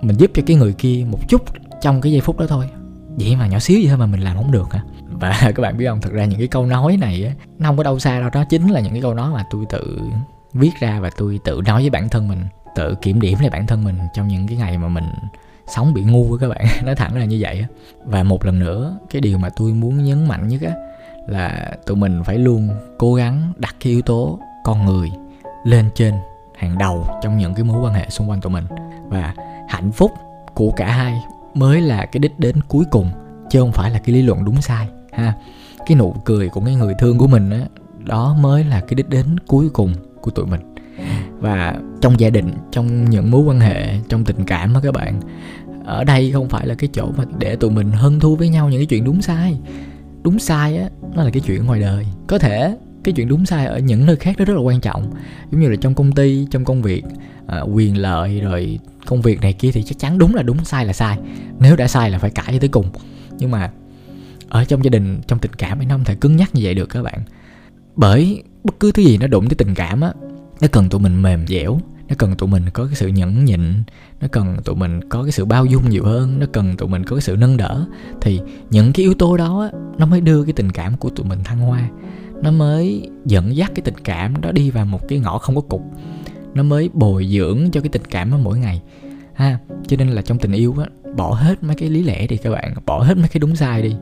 mình 0.00 0.16
giúp 0.16 0.30
cho 0.34 0.42
cái 0.46 0.56
người 0.56 0.72
kia 0.72 1.04
một 1.08 1.28
chút 1.28 1.42
trong 1.80 2.00
cái 2.00 2.12
giây 2.12 2.20
phút 2.20 2.38
đó 2.38 2.46
thôi. 2.48 2.68
Vậy 3.16 3.36
mà 3.36 3.46
nhỏ 3.46 3.58
xíu 3.58 3.78
vậy 3.80 3.88
thôi 3.88 3.98
mà 3.98 4.06
mình 4.06 4.20
làm 4.20 4.36
không 4.36 4.52
được 4.52 4.72
hả? 4.72 4.82
Và 5.10 5.38
các 5.40 5.58
bạn 5.58 5.76
biết 5.76 5.86
không, 5.86 6.00
thật 6.00 6.12
ra 6.12 6.24
những 6.24 6.38
cái 6.38 6.48
câu 6.48 6.66
nói 6.66 6.96
này 6.96 7.24
á, 7.24 7.32
nó 7.58 7.68
không 7.68 7.76
có 7.76 7.82
đâu 7.82 7.98
xa 7.98 8.20
đâu 8.20 8.30
đó 8.32 8.44
chính 8.44 8.68
là 8.68 8.80
những 8.80 8.92
cái 8.92 9.02
câu 9.02 9.14
nói 9.14 9.30
mà 9.30 9.44
tôi 9.50 9.64
tự 9.70 10.00
viết 10.52 10.70
ra 10.80 11.00
và 11.00 11.10
tôi 11.16 11.40
tự 11.44 11.60
nói 11.66 11.80
với 11.80 11.90
bản 11.90 12.08
thân 12.08 12.28
mình, 12.28 12.44
tự 12.76 12.94
kiểm 13.02 13.20
điểm 13.20 13.38
lại 13.40 13.50
bản 13.50 13.66
thân 13.66 13.84
mình 13.84 13.98
trong 14.14 14.28
những 14.28 14.46
cái 14.46 14.56
ngày 14.56 14.78
mà 14.78 14.88
mình 14.88 15.04
sống 15.66 15.94
bị 15.94 16.02
ngu 16.02 16.24
với 16.24 16.38
các 16.38 16.48
bạn. 16.48 16.66
Nói 16.84 16.94
thẳng 16.94 17.16
là 17.16 17.24
như 17.24 17.38
vậy 17.40 17.58
á. 17.58 17.66
Và 18.04 18.22
một 18.22 18.44
lần 18.44 18.58
nữa, 18.58 18.98
cái 19.10 19.20
điều 19.20 19.38
mà 19.38 19.48
tôi 19.56 19.72
muốn 19.72 20.04
nhấn 20.04 20.28
mạnh 20.28 20.48
nhất 20.48 20.60
á 20.62 20.72
là 21.26 21.76
tụi 21.86 21.96
mình 21.96 22.24
phải 22.24 22.38
luôn 22.38 22.68
cố 22.98 23.14
gắng 23.14 23.52
đặt 23.56 23.76
cái 23.80 23.92
yếu 23.92 24.02
tố 24.02 24.38
con 24.64 24.86
người 24.86 25.10
lên 25.64 25.88
trên 25.94 26.14
hàng 26.56 26.78
đầu 26.78 27.06
trong 27.22 27.38
những 27.38 27.54
cái 27.54 27.64
mối 27.64 27.82
quan 27.82 27.94
hệ 27.94 28.06
xung 28.10 28.30
quanh 28.30 28.40
tụi 28.40 28.52
mình. 28.52 28.64
Và 29.08 29.34
hạnh 29.68 29.92
phúc 29.92 30.12
của 30.54 30.70
cả 30.70 30.92
hai 30.92 31.14
mới 31.54 31.80
là 31.80 32.06
cái 32.06 32.18
đích 32.18 32.38
đến 32.38 32.56
cuối 32.68 32.84
cùng, 32.90 33.10
chứ 33.50 33.60
không 33.60 33.72
phải 33.72 33.90
là 33.90 33.98
cái 33.98 34.14
lý 34.14 34.22
luận 34.22 34.44
đúng 34.44 34.62
sai, 34.62 34.88
ha. 35.12 35.34
Cái 35.86 35.96
nụ 35.96 36.14
cười 36.24 36.48
của 36.48 36.60
cái 36.60 36.74
người 36.74 36.94
thương 36.98 37.18
của 37.18 37.26
mình 37.26 37.50
á, 37.50 37.60
đó 37.98 38.36
mới 38.40 38.64
là 38.64 38.80
cái 38.80 38.94
đích 38.94 39.08
đến 39.08 39.38
cuối 39.46 39.68
cùng 39.68 39.94
của 40.20 40.30
tụi 40.30 40.46
mình. 40.46 40.60
Và 41.38 41.74
trong 42.00 42.20
gia 42.20 42.30
đình, 42.30 42.52
trong 42.70 43.10
những 43.10 43.30
mối 43.30 43.42
quan 43.42 43.60
hệ, 43.60 43.98
trong 44.08 44.24
tình 44.24 44.44
cảm 44.44 44.74
á 44.74 44.80
các 44.82 44.94
bạn, 44.94 45.20
ở 45.84 46.04
đây 46.04 46.32
không 46.32 46.48
phải 46.48 46.66
là 46.66 46.74
cái 46.74 46.90
chỗ 46.92 47.08
mà 47.16 47.24
để 47.38 47.56
tụi 47.56 47.70
mình 47.70 47.90
hân 47.90 48.20
thua 48.20 48.34
với 48.34 48.48
nhau 48.48 48.68
những 48.68 48.80
cái 48.80 48.86
chuyện 48.86 49.04
đúng 49.04 49.22
sai 49.22 49.58
đúng 50.22 50.38
sai 50.38 50.76
á 50.76 50.88
nó 51.14 51.24
là 51.24 51.30
cái 51.30 51.42
chuyện 51.46 51.66
ngoài 51.66 51.80
đời. 51.80 52.06
Có 52.26 52.38
thể 52.38 52.76
cái 53.04 53.12
chuyện 53.12 53.28
đúng 53.28 53.46
sai 53.46 53.66
ở 53.66 53.78
những 53.78 54.06
nơi 54.06 54.16
khác 54.16 54.34
nó 54.38 54.44
rất 54.44 54.54
là 54.54 54.60
quan 54.60 54.80
trọng. 54.80 55.10
Giống 55.50 55.60
như 55.60 55.68
là 55.68 55.76
trong 55.80 55.94
công 55.94 56.12
ty 56.12 56.46
trong 56.50 56.64
công 56.64 56.82
việc 56.82 57.04
à, 57.46 57.60
quyền 57.60 57.98
lợi 57.98 58.40
rồi 58.40 58.78
công 59.06 59.22
việc 59.22 59.40
này 59.40 59.52
kia 59.52 59.70
thì 59.72 59.82
chắc 59.82 59.98
chắn 59.98 60.18
đúng 60.18 60.34
là 60.34 60.42
đúng 60.42 60.64
sai 60.64 60.86
là 60.86 60.92
sai. 60.92 61.18
Nếu 61.58 61.76
đã 61.76 61.88
sai 61.88 62.10
là 62.10 62.18
phải 62.18 62.30
cãi 62.30 62.46
cho 62.52 62.58
tới 62.58 62.68
cùng. 62.68 62.86
Nhưng 63.38 63.50
mà 63.50 63.70
ở 64.48 64.64
trong 64.64 64.84
gia 64.84 64.88
đình 64.88 65.20
trong 65.26 65.38
tình 65.38 65.52
cảm 65.52 65.78
thì 65.80 65.86
nó 65.86 65.94
không 65.94 66.04
thể 66.04 66.14
cứng 66.14 66.36
nhắc 66.36 66.54
như 66.54 66.60
vậy 66.64 66.74
được 66.74 66.86
các 66.86 67.02
bạn. 67.02 67.22
Bởi 67.96 68.42
bất 68.64 68.80
cứ 68.80 68.92
thứ 68.92 69.02
gì 69.02 69.18
nó 69.18 69.26
đụng 69.26 69.48
tới 69.48 69.54
tình 69.54 69.74
cảm 69.74 70.00
á 70.00 70.12
nó 70.60 70.68
cần 70.72 70.88
tụi 70.88 71.00
mình 71.00 71.22
mềm 71.22 71.46
dẻo 71.46 71.80
nó 72.12 72.16
cần 72.18 72.34
tụi 72.34 72.48
mình 72.48 72.70
có 72.72 72.86
cái 72.86 72.94
sự 72.94 73.08
nhẫn 73.08 73.44
nhịn 73.44 73.60
nó 74.20 74.28
cần 74.28 74.56
tụi 74.64 74.76
mình 74.76 75.08
có 75.08 75.22
cái 75.22 75.32
sự 75.32 75.44
bao 75.44 75.66
dung 75.66 75.90
nhiều 75.90 76.04
hơn 76.04 76.38
nó 76.38 76.46
cần 76.52 76.76
tụi 76.76 76.88
mình 76.88 77.04
có 77.04 77.16
cái 77.16 77.20
sự 77.20 77.36
nâng 77.36 77.56
đỡ. 77.56 77.86
Thì 78.20 78.40
những 78.70 78.92
cái 78.92 79.02
yếu 79.04 79.14
tố 79.14 79.36
đó 79.36 79.70
nó 79.98 80.06
mới 80.06 80.20
đưa 80.20 80.44
cái 80.44 80.52
tình 80.52 80.72
cảm 80.72 80.96
của 80.96 81.10
tụi 81.10 81.26
mình 81.26 81.44
thăng 81.44 81.58
hoa. 81.58 81.88
Nó 82.42 82.50
mới 82.50 83.10
dẫn 83.24 83.56
dắt 83.56 83.72
cái 83.74 83.82
tình 83.84 83.98
cảm 84.04 84.40
đó 84.40 84.52
đi 84.52 84.70
vào 84.70 84.84
một 84.84 85.08
cái 85.08 85.18
ngõ 85.18 85.38
không 85.38 85.54
có 85.54 85.60
cục. 85.60 85.82
Nó 86.54 86.62
mới 86.62 86.90
bồi 86.92 87.28
dưỡng 87.32 87.70
cho 87.70 87.80
cái 87.80 87.88
tình 87.88 88.04
cảm 88.10 88.30
đó 88.30 88.38
mỗi 88.42 88.58
ngày. 88.58 88.82
Ha 89.34 89.58
cho 89.86 89.96
nên 89.96 90.08
là 90.08 90.22
trong 90.22 90.38
tình 90.38 90.52
yêu 90.52 90.74
á 90.78 90.86
bỏ 91.16 91.34
hết 91.34 91.62
mấy 91.62 91.76
cái 91.76 91.90
lý 91.90 92.02
lẽ 92.02 92.26
đi 92.26 92.36
các 92.36 92.50
bạn 92.50 92.74
bỏ 92.86 93.02
hết 93.02 93.16
mấy 93.16 93.28
cái 93.28 93.38
đúng 93.40 93.56
sai 93.56 93.82
đi 93.82 93.94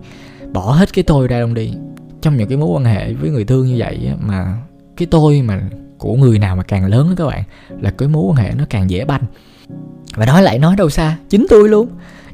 bỏ 0.53 0.73
hết 0.73 0.93
cái 0.93 1.05
tôi 1.05 1.29
ra 1.29 1.41
luôn 1.41 1.55
đi. 1.55 1.73
Trong 2.21 2.37
những 2.37 2.49
cái 2.49 2.59
mối 2.59 2.69
quan 2.69 2.85
hệ 2.85 3.13
với 3.13 3.31
người 3.31 3.45
thương 3.45 3.67
như 3.67 3.77
vậy 3.79 4.07
á, 4.09 4.17
mà 4.21 4.63
cái 4.97 5.09
tôi 5.11 5.43
mà 5.43 5.71
của 6.01 6.15
người 6.15 6.39
nào 6.39 6.57
mà 6.57 6.63
càng 6.63 6.87
lớn 6.87 7.09
đó 7.09 7.15
các 7.17 7.27
bạn 7.27 7.43
là 7.81 7.91
cái 7.91 8.09
mối 8.09 8.25
quan 8.25 8.37
hệ 8.37 8.53
nó 8.59 8.65
càng 8.71 8.91
dễ 8.91 9.05
banh. 9.05 9.23
Và 10.15 10.27
nói 10.27 10.43
lại 10.43 10.59
nói 10.59 10.77
đâu 10.77 10.91
xa 10.91 11.17
chính 11.29 11.47
tôi 11.49 11.69
luôn. 11.69 11.89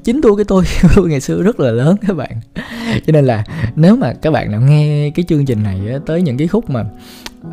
Chính 0.04 0.20
tôi 0.20 0.36
cái 0.36 0.44
tôi 0.44 0.64
ngày 1.08 1.20
xưa 1.20 1.42
rất 1.42 1.60
là 1.60 1.70
lớn 1.70 1.96
các 2.06 2.16
bạn. 2.16 2.40
Cho 3.06 3.12
nên 3.12 3.24
là 3.24 3.44
nếu 3.76 3.96
mà 3.96 4.12
các 4.12 4.30
bạn 4.30 4.50
nào 4.50 4.60
nghe 4.60 5.10
cái 5.10 5.24
chương 5.28 5.44
trình 5.44 5.62
này 5.62 5.80
tới 6.06 6.22
những 6.22 6.36
cái 6.36 6.48
khúc 6.48 6.70
mà 6.70 6.84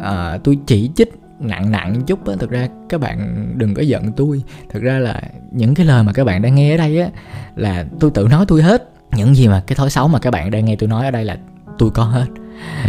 à, 0.02 0.38
tôi 0.44 0.58
chỉ 0.68 0.90
trích 0.96 1.14
nặng 1.40 1.72
nặng 1.72 2.02
chút 2.08 2.28
á 2.28 2.34
thực 2.40 2.50
ra 2.50 2.68
các 2.90 3.02
bạn 3.02 3.48
đừng 3.58 3.74
có 3.74 3.82
giận 3.82 4.12
tôi. 4.12 4.44
Thực 4.70 4.84
ra 4.84 5.00
là 5.00 5.22
những 5.52 5.76
cái 5.76 5.86
lời 5.86 6.04
mà 6.04 6.14
các 6.14 6.24
bạn 6.24 6.42
đang 6.42 6.56
nghe 6.56 6.74
ở 6.74 6.78
đây 6.78 7.00
á 7.00 7.10
là 7.56 7.86
tôi 8.00 8.12
tự 8.12 8.28
nói 8.32 8.46
tôi 8.48 8.62
hết. 8.62 8.90
Những 9.16 9.36
gì 9.36 9.48
mà 9.48 9.64
cái 9.68 9.76
thói 9.76 9.90
xấu 9.90 10.08
mà 10.08 10.20
các 10.20 10.32
bạn 10.32 10.52
đang 10.52 10.66
nghe 10.66 10.76
tôi 10.76 10.90
nói 10.90 11.06
ở 11.06 11.12
đây 11.12 11.26
là 11.26 11.38
tôi 11.78 11.90
có 11.90 12.04
hết 12.04 12.26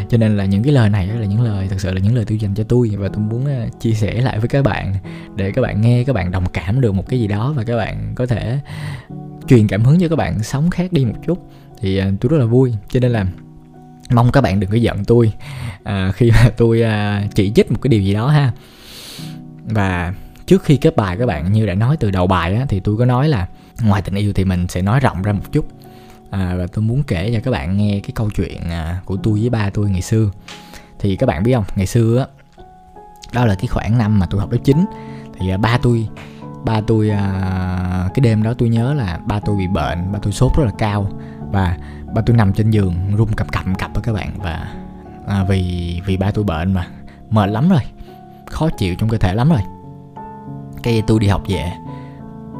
cho 0.08 0.18
nên 0.18 0.36
là 0.36 0.44
những 0.44 0.62
cái 0.62 0.72
lời 0.72 0.90
này 0.90 1.06
là 1.06 1.26
những 1.26 1.42
lời 1.42 1.66
thật 1.70 1.80
sự 1.80 1.92
là 1.92 2.00
những 2.00 2.14
lời 2.14 2.24
tôi 2.28 2.38
dành 2.38 2.54
cho 2.54 2.64
tôi. 2.64 2.90
Và 2.98 3.08
tôi 3.08 3.18
muốn 3.18 3.46
à, 3.46 3.66
chia 3.80 3.92
sẻ 3.92 4.12
lại 4.20 4.38
với 4.38 4.48
các 4.48 4.64
bạn 4.64 4.94
để 5.36 5.52
các 5.52 5.62
bạn 5.62 5.80
nghe 5.80 6.04
các 6.04 6.12
bạn 6.12 6.30
đồng 6.30 6.46
cảm 6.52 6.80
được 6.80 6.94
một 6.94 7.08
cái 7.08 7.20
gì 7.20 7.26
đó 7.26 7.52
và 7.56 7.64
các 7.64 7.76
bạn 7.76 8.12
có 8.14 8.26
thể 8.26 8.58
truyền 9.48 9.68
cảm 9.68 9.84
hứng 9.84 10.00
cho 10.00 10.08
các 10.08 10.16
bạn 10.16 10.42
sống 10.42 10.70
khác 10.70 10.92
đi 10.92 11.04
một 11.04 11.16
chút. 11.26 11.50
Thì 11.80 11.98
à, 11.98 12.10
tôi 12.20 12.30
rất 12.30 12.38
là 12.38 12.46
vui. 12.46 12.74
Cho 12.88 13.00
nên 13.00 13.10
là 13.10 13.26
mong 14.10 14.32
các 14.32 14.40
bạn 14.40 14.60
đừng 14.60 14.70
có 14.70 14.76
giận 14.76 15.04
tôi 15.04 15.32
à, 15.82 16.12
khi 16.12 16.30
mà 16.30 16.50
tôi 16.56 16.82
à, 16.82 17.24
chỉ 17.34 17.52
trích 17.54 17.72
một 17.72 17.78
cái 17.82 17.88
điều 17.88 18.00
gì 18.00 18.14
đó 18.14 18.28
ha. 18.28 18.52
Và 19.64 20.14
trước 20.46 20.62
khi 20.62 20.76
kết 20.76 20.96
bài 20.96 21.16
các 21.16 21.26
bạn 21.26 21.52
như 21.52 21.66
đã 21.66 21.74
nói 21.74 21.96
từ 22.00 22.10
đầu 22.10 22.26
bài 22.26 22.54
á, 22.54 22.66
thì 22.68 22.80
tôi 22.80 22.96
có 22.96 23.04
nói 23.04 23.28
là 23.28 23.46
ngoài 23.82 24.02
tình 24.02 24.14
yêu 24.14 24.32
thì 24.32 24.44
mình 24.44 24.68
sẽ 24.68 24.82
nói 24.82 25.00
rộng 25.00 25.22
ra 25.22 25.32
một 25.32 25.52
chút 25.52 25.66
à, 26.34 26.54
và 26.58 26.66
tôi 26.66 26.82
muốn 26.82 27.02
kể 27.02 27.30
cho 27.34 27.40
các 27.44 27.50
bạn 27.50 27.76
nghe 27.76 28.00
cái 28.00 28.10
câu 28.14 28.30
chuyện 28.34 28.62
à, 28.70 29.00
của 29.04 29.16
tôi 29.16 29.40
với 29.40 29.50
ba 29.50 29.70
tôi 29.70 29.90
ngày 29.90 30.02
xưa. 30.02 30.30
Thì 30.98 31.16
các 31.16 31.26
bạn 31.26 31.42
biết 31.42 31.54
không? 31.54 31.64
Ngày 31.76 31.86
xưa 31.86 32.18
á 32.18 32.26
đó 33.32 33.44
là 33.44 33.54
cái 33.54 33.66
khoảng 33.66 33.98
năm 33.98 34.18
mà 34.18 34.26
tôi 34.30 34.40
học 34.40 34.52
lớp 34.52 34.58
9 34.64 34.84
thì 35.38 35.50
à, 35.50 35.56
ba 35.56 35.78
tôi 35.82 36.08
ba 36.64 36.80
tôi 36.80 37.10
à, 37.10 38.08
cái 38.14 38.20
đêm 38.20 38.42
đó 38.42 38.54
tôi 38.58 38.68
nhớ 38.68 38.94
là 38.94 39.18
ba 39.26 39.40
tôi 39.40 39.56
bị 39.56 39.66
bệnh 39.66 40.12
ba 40.12 40.18
tôi 40.22 40.32
sốt 40.32 40.52
rất 40.56 40.64
là 40.64 40.72
cao 40.78 41.08
và 41.52 41.76
ba 42.14 42.22
tôi 42.26 42.36
nằm 42.36 42.52
trên 42.52 42.70
giường 42.70 42.94
run 43.16 43.32
cập 43.32 43.52
cặp 43.52 43.94
đó 43.94 44.00
các 44.02 44.12
bạn. 44.12 44.30
Và 44.38 44.74
à, 45.26 45.44
vì 45.48 46.00
vì 46.06 46.16
ba 46.16 46.30
tôi 46.30 46.44
bệnh 46.44 46.72
mà 46.72 46.86
mệt 47.30 47.50
lắm 47.50 47.68
rồi 47.68 47.82
khó 48.46 48.68
chịu 48.78 48.94
trong 48.98 49.08
cơ 49.08 49.18
thể 49.18 49.34
lắm 49.34 49.50
rồi. 49.50 49.60
Cái 50.82 51.02
tôi 51.06 51.20
đi 51.20 51.28
học 51.28 51.42
về 51.48 51.72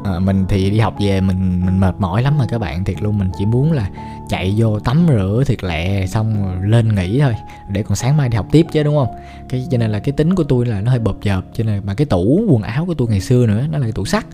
à, 0.05 0.19
mình 0.19 0.45
thì 0.49 0.69
đi 0.69 0.79
học 0.79 0.95
về 0.99 1.21
mình 1.21 1.65
mình 1.65 1.79
mệt 1.79 1.95
mỏi 1.99 2.23
lắm 2.23 2.37
mà 2.37 2.45
các 2.49 2.57
bạn 2.57 2.83
thiệt 2.83 3.01
luôn. 3.01 3.17
Mình 3.17 3.31
chỉ 3.37 3.45
muốn 3.45 3.71
là 3.71 3.89
chạy 4.29 4.53
vô 4.57 4.79
tắm 4.79 5.05
rửa 5.07 5.43
thiệt 5.47 5.63
lẹ 5.63 6.07
xong 6.07 6.45
rồi 6.45 6.69
lên 6.69 6.95
nghỉ 6.95 7.19
thôi 7.19 7.35
để 7.69 7.83
còn 7.83 7.95
sáng 7.95 8.17
mai 8.17 8.29
đi 8.29 8.35
học 8.35 8.47
tiếp 8.51 8.65
chứ 8.71 8.83
đúng 8.83 8.95
không? 8.95 9.15
Cái 9.49 9.67
cho 9.71 9.77
nên 9.77 9.91
là 9.91 9.99
cái 9.99 10.11
tính 10.11 10.35
của 10.35 10.43
tôi 10.43 10.65
là 10.65 10.81
nó 10.81 10.91
hơi 10.91 10.99
bợp 10.99 11.15
chợp 11.21 11.41
cho 11.53 11.63
nên 11.63 11.81
mà 11.85 11.93
cái 11.93 12.05
tủ 12.05 12.45
quần 12.49 12.63
áo 12.63 12.85
của 12.85 12.93
tôi 12.93 13.07
ngày 13.07 13.21
xưa 13.21 13.45
nữa 13.45 13.65
nó 13.71 13.77
là 13.77 13.83
cái 13.83 13.91
tủ 13.91 14.05
sắt 14.05 14.25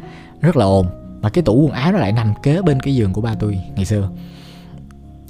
rất 0.41 0.57
là 0.57 0.65
ồn. 0.65 0.87
Mà 1.21 1.29
cái 1.29 1.43
tủ 1.43 1.61
quần 1.61 1.71
áo 1.71 1.91
nó 1.91 1.97
lại 1.97 2.11
nằm 2.11 2.33
kế 2.43 2.61
bên 2.61 2.79
cái 2.79 2.95
giường 2.95 3.13
của 3.13 3.21
ba 3.21 3.35
tôi 3.39 3.59
ngày 3.75 3.85
xưa. 3.85 4.09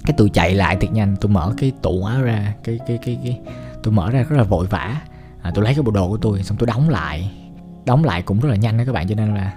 Cái 0.06 0.14
tôi 0.18 0.30
chạy 0.30 0.56
lại 0.56 0.76
thiệt 0.76 0.92
nhanh 0.92 1.16
tôi 1.22 1.32
mở 1.32 1.54
cái 1.58 1.72
tủ 1.82 2.04
áo 2.04 2.22
ra 2.22 2.54
cái 2.64 2.80
cái 2.88 3.00
cái 3.06 3.18
cái 3.24 3.40
tôi 3.84 3.94
mở 3.94 4.10
ra 4.10 4.24
rất 4.24 4.38
là 4.38 4.44
vội 4.44 4.68
vã. 4.68 5.02
À, 5.42 5.52
tôi 5.56 5.64
lấy 5.64 5.74
cái 5.74 5.84
bộ 5.84 5.92
đồ 5.92 6.10
của 6.10 6.18
tôi 6.18 6.44
xong 6.44 6.58
tôi 6.58 6.68
đóng 6.68 6.90
lại 6.90 7.32
đóng 7.86 8.04
lại 8.04 8.22
cũng 8.22 8.40
rất 8.40 8.50
là 8.50 8.56
nhanh 8.56 8.78
đó 8.78 8.84
các 8.88 8.92
bạn 8.92 9.08
cho 9.08 9.16
nên 9.16 9.36
là 9.36 9.52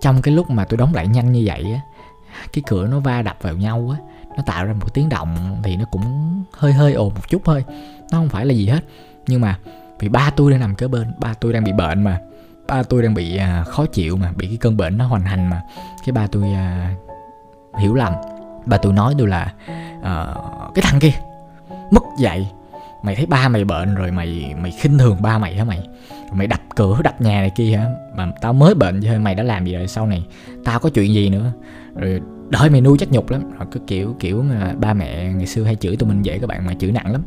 trong 0.00 0.22
cái 0.22 0.34
lúc 0.34 0.50
mà 0.50 0.64
tôi 0.64 0.78
đóng 0.78 0.94
lại 0.94 1.06
nhanh 1.06 1.32
như 1.32 1.42
vậy 1.46 1.64
á 1.74 1.80
cái 2.52 2.62
cửa 2.66 2.86
nó 2.86 3.00
va 3.00 3.22
đập 3.22 3.36
vào 3.40 3.54
nhau 3.54 3.94
á 3.98 3.98
nó 4.36 4.42
tạo 4.46 4.64
ra 4.64 4.72
một 4.72 4.94
tiếng 4.94 5.08
động 5.08 5.60
thì 5.62 5.76
nó 5.76 5.84
cũng 5.84 6.04
hơi 6.52 6.72
hơi 6.72 6.92
ồn 6.92 7.14
một 7.14 7.28
chút 7.28 7.42
thôi 7.44 7.64
nó 8.12 8.18
không 8.18 8.28
phải 8.28 8.46
là 8.46 8.54
gì 8.54 8.68
hết. 8.68 8.84
Nhưng 9.26 9.40
mà 9.40 9.58
vì 9.98 10.08
ba 10.08 10.30
tôi 10.36 10.50
đang 10.50 10.60
nằm 10.60 10.74
kế 10.74 10.88
bên 10.88 11.12
ba 11.18 11.34
tôi 11.34 11.52
đang 11.52 11.64
bị 11.64 11.72
bệnh 11.72 12.04
mà 12.04 12.20
ba 12.66 12.82
tôi 12.82 13.02
đang 13.02 13.14
bị 13.14 13.36
à, 13.36 13.64
khó 13.64 13.86
chịu 13.86 14.16
mà 14.16 14.32
bị 14.36 14.46
cái 14.46 14.56
cơn 14.56 14.76
bệnh 14.76 14.98
nó 14.98 15.06
hoành 15.06 15.22
hành 15.22 15.50
mà 15.50 15.62
cái 16.06 16.12
ba 16.12 16.26
tôi 16.26 16.52
à, 16.52 16.94
hiểu 17.78 17.94
lầm. 17.94 18.12
Ba 18.66 18.76
tôi 18.76 18.92
nói 18.92 19.14
tôi 19.18 19.28
là 19.28 19.52
à, 20.02 20.34
cái 20.74 20.82
thằng 20.82 21.00
kia 21.00 21.12
mất 21.90 22.02
dạy 22.18 22.50
mày 23.02 23.16
thấy 23.16 23.26
ba 23.26 23.48
mày 23.48 23.64
bệnh 23.64 23.94
rồi 23.94 24.10
mày 24.10 24.54
mày 24.62 24.70
khinh 24.70 24.98
thường 24.98 25.16
ba 25.22 25.38
mày 25.38 25.56
hả 25.56 25.64
mày? 25.64 25.82
Mày 26.32 26.46
đập 26.46 26.60
cửa 26.76 27.00
đập 27.04 27.20
nhà 27.20 27.40
này 27.40 27.50
kia 27.56 27.76
hả? 27.76 27.86
Mà 28.16 28.32
tao 28.40 28.52
mới 28.52 28.74
bệnh 28.74 29.00
thôi 29.02 29.18
mày 29.18 29.34
đã 29.34 29.42
làm 29.42 29.66
gì 29.66 29.74
rồi? 29.74 29.88
Sau 29.88 30.06
này 30.06 30.26
tao 30.64 30.78
có 30.78 30.90
chuyện 30.90 31.14
gì 31.14 31.30
nữa? 31.30 31.52
Rồi 31.96 32.20
đợi 32.48 32.70
mày 32.70 32.80
nuôi 32.80 32.98
chắc 32.98 33.12
nhục 33.12 33.30
lắm. 33.30 33.42
Rồi 33.58 33.68
cứ 33.72 33.80
kiểu 33.86 34.16
kiểu 34.20 34.42
mà 34.42 34.74
ba 34.80 34.94
mẹ 34.94 35.32
ngày 35.32 35.46
xưa 35.46 35.64
hay 35.64 35.76
chửi 35.76 35.96
tụi 35.96 36.08
mình 36.08 36.22
dễ 36.22 36.38
các 36.38 36.46
bạn 36.46 36.66
mà 36.66 36.74
chửi 36.74 36.92
nặng 36.92 37.12
lắm. 37.12 37.22